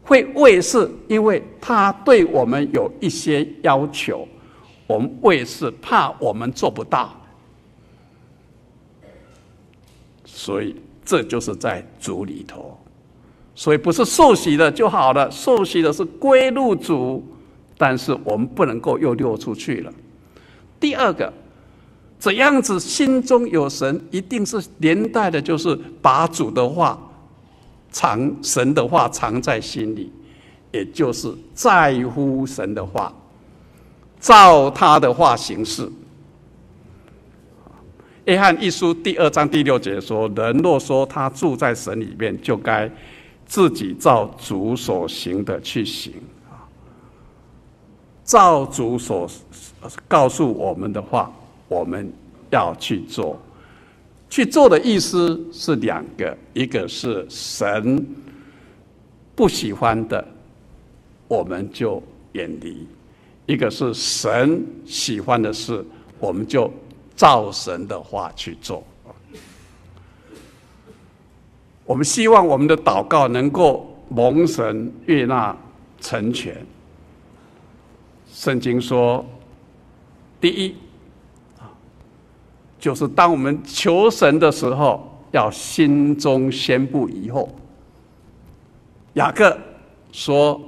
[0.05, 4.29] 会畏是因为他对我们有一些要求，
[4.87, 7.13] 我们畏是怕我们做不到，
[10.25, 12.79] 所以这就是在主里头，
[13.57, 17.25] 所以不是受洗的就好了，受洗的是归入主，
[17.77, 19.93] 但是我们不能够又溜出去了。
[20.81, 21.31] 第二个，
[22.19, 26.99] 怎样子心中有神，一定是连带的，就是把主的话
[27.93, 30.11] 藏，神的话藏在心里，
[30.73, 33.13] 也就是在乎神的话，
[34.19, 35.91] 照他的话行事。
[38.25, 42.89] 约翰一书第二章第六节说：“人若说他住在神里面，就该
[43.45, 46.13] 自己照主所行的去行。”
[48.31, 49.29] 造主所
[50.07, 51.33] 告诉我们的话，
[51.67, 52.09] 我们
[52.49, 53.37] 要去做。
[54.29, 58.07] 去做的意思是两个：一个是神
[59.35, 60.25] 不喜欢的，
[61.27, 62.01] 我们就
[62.31, 62.87] 远离；
[63.47, 65.85] 一个是神喜欢的事，
[66.21, 66.73] 我们就
[67.17, 68.85] 照神的话去做。
[71.85, 75.57] 我们希望我们的祷告能够蒙神悦纳
[76.01, 76.65] 成全。
[78.41, 79.23] 圣经说，
[80.41, 80.75] 第一，
[82.79, 87.47] 就是当我们求神的时候，要心中先不疑惑。
[89.13, 89.55] 雅各
[90.11, 90.59] 说，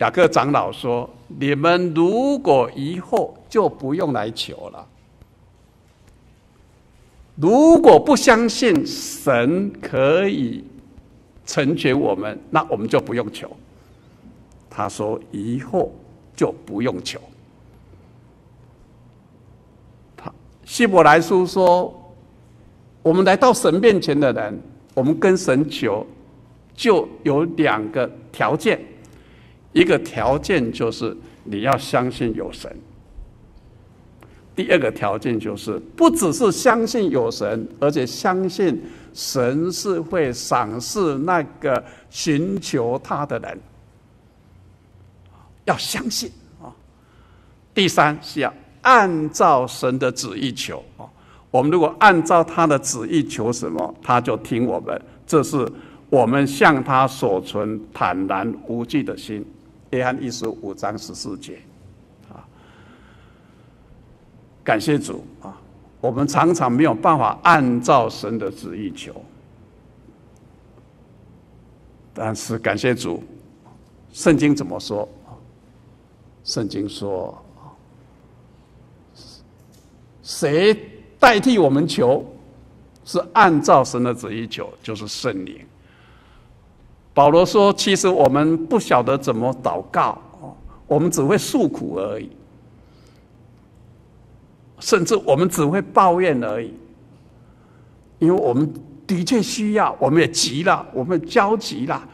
[0.00, 4.86] 雅各长老说，你们如果疑惑，就不用来求了。
[7.36, 10.62] 如果不相信神可以
[11.46, 13.50] 成全我们，那我们就不用求。
[14.68, 15.88] 他说疑惑。
[16.38, 17.20] 就不用求。
[20.16, 20.32] 他
[20.64, 21.92] 希伯来书说，
[23.02, 24.56] 我们来到神面前的人，
[24.94, 26.06] 我们跟神求，
[26.76, 28.80] 就有两个条件。
[29.72, 32.70] 一个条件就是你要相信有神；
[34.54, 38.80] 第二个条件就是不只是相信有神，而且相信
[39.12, 43.58] 神是会赏赐那个寻求他的人。
[45.68, 46.72] 要相信啊！
[47.74, 51.04] 第三是要按照神的旨意求啊。
[51.50, 55.00] 我们如果按照他的旨意求什么，他就听我们。
[55.26, 55.70] 这是
[56.08, 59.44] 我们向他所存坦然无惧的心。
[59.90, 61.58] 约翰一书五章十四节
[62.30, 62.40] 啊！
[64.64, 65.56] 感谢主啊！
[66.00, 69.14] 我们常常没有办法按照神的旨意求，
[72.14, 73.22] 但是感谢主，
[74.12, 75.08] 圣经怎么说？
[76.48, 77.36] 圣经说
[80.24, 80.74] ：“谁
[81.18, 82.24] 代替我们求？
[83.04, 85.60] 是按照神的旨意求，就是圣灵。”
[87.12, 90.18] 保罗说：“其实我们不晓得怎么祷告，
[90.86, 92.30] 我们只会诉苦而已，
[94.78, 96.72] 甚至我们只会抱怨而已。
[98.20, 98.72] 因为我们
[99.06, 102.08] 的确需要，我们也急了，我们焦急了，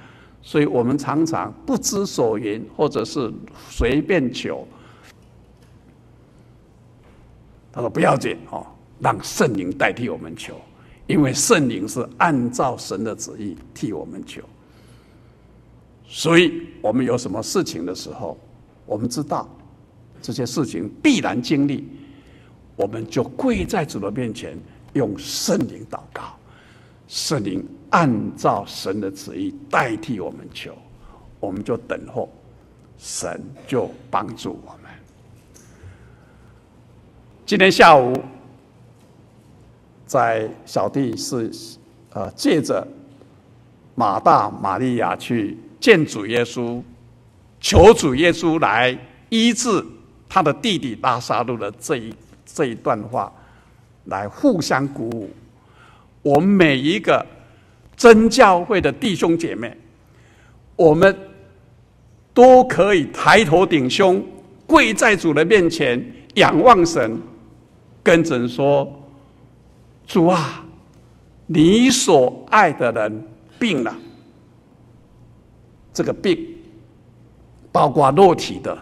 [0.47, 3.32] 所以我们常常不知所云，或者是
[3.70, 4.64] 随便求。
[7.72, 8.64] 他说：“不要紧哦，
[9.01, 10.55] 让圣灵代替我们求，
[11.07, 14.42] 因为圣灵是按照神的旨意替我们求。
[16.07, 18.38] 所以，我们有什么事情的时候，
[18.84, 19.49] 我们知道
[20.20, 21.88] 这些事情必然经历，
[22.76, 24.57] 我们就跪在主的面前，
[24.92, 26.22] 用圣灵祷告，
[27.09, 30.76] 圣灵按照神的旨意代替我们求，
[31.38, 32.28] 我们就等候，
[32.99, 34.90] 神就帮助我们。”
[37.47, 38.12] 今天下午，
[40.07, 41.49] 在小弟是
[42.11, 42.84] 呃借着
[43.95, 46.82] 马大、马利亚去见主耶稣，
[47.61, 49.84] 求主耶稣来医治
[50.28, 52.12] 他的弟弟拉撒路的这一
[52.45, 53.32] 这一段话，
[54.07, 55.30] 来互相鼓舞。
[56.22, 57.24] 我们每一个
[57.97, 59.76] 真教会的弟兄姐妹，
[60.76, 61.16] 我们
[62.32, 64.24] 都可以抬头挺胸，
[64.66, 67.20] 跪在主的面前，仰望神。
[68.03, 68.86] 跟神说
[70.07, 70.62] ：“主啊，
[71.47, 73.26] 你所爱的人
[73.59, 73.97] 病了。
[75.92, 76.38] 这个病，
[77.72, 78.76] 包括肉体的，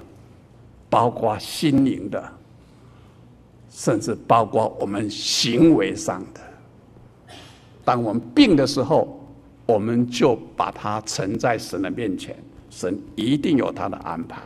[0.91, 2.33] 包括心灵的，
[3.71, 6.41] 甚至包括我们行为上的。
[7.85, 9.21] 当我们病的时候，
[9.67, 12.37] 我们就把它呈在神的面前，
[12.71, 14.41] 神一定有他的安排。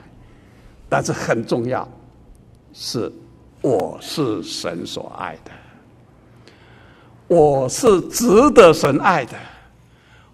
[0.89, 1.89] 但是很重要
[2.73, 3.13] 是。”
[3.63, 5.51] 我是神所爱的，
[7.27, 9.33] 我是值得神爱的。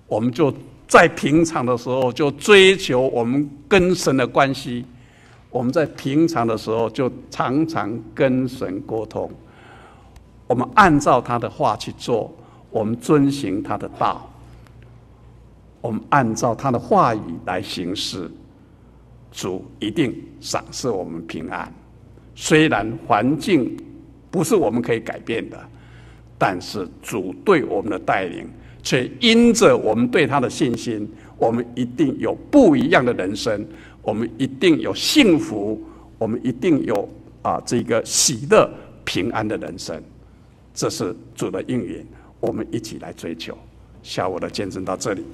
[0.07, 0.53] 我们就
[0.87, 4.85] 在平常的时候就追求我们跟神的关系，
[5.49, 9.31] 我们在平常的时候就常常跟神沟通。
[10.47, 12.31] 我们按照他的话去做，
[12.73, 14.29] 我们遵循他的道，
[15.81, 18.29] 我们按照他的话语来行事，
[19.31, 21.73] 主一定赏赐我们平安。
[22.35, 23.77] 虽然环境
[24.31, 25.61] 不是我们可以改变的，
[26.39, 28.49] 但是主对我们的带领，
[28.83, 31.07] 却因着我们对他的信心，
[31.37, 33.65] 我们一定有不一样的人生，
[34.01, 35.79] 我们一定有幸福，
[36.19, 37.07] 我们一定有
[37.43, 38.69] 啊这个喜乐
[39.05, 40.03] 平安的人生。
[40.75, 42.03] 这是主的应允，
[42.43, 43.57] 我们一起来追求。
[44.03, 45.25] 下午的见证到这里。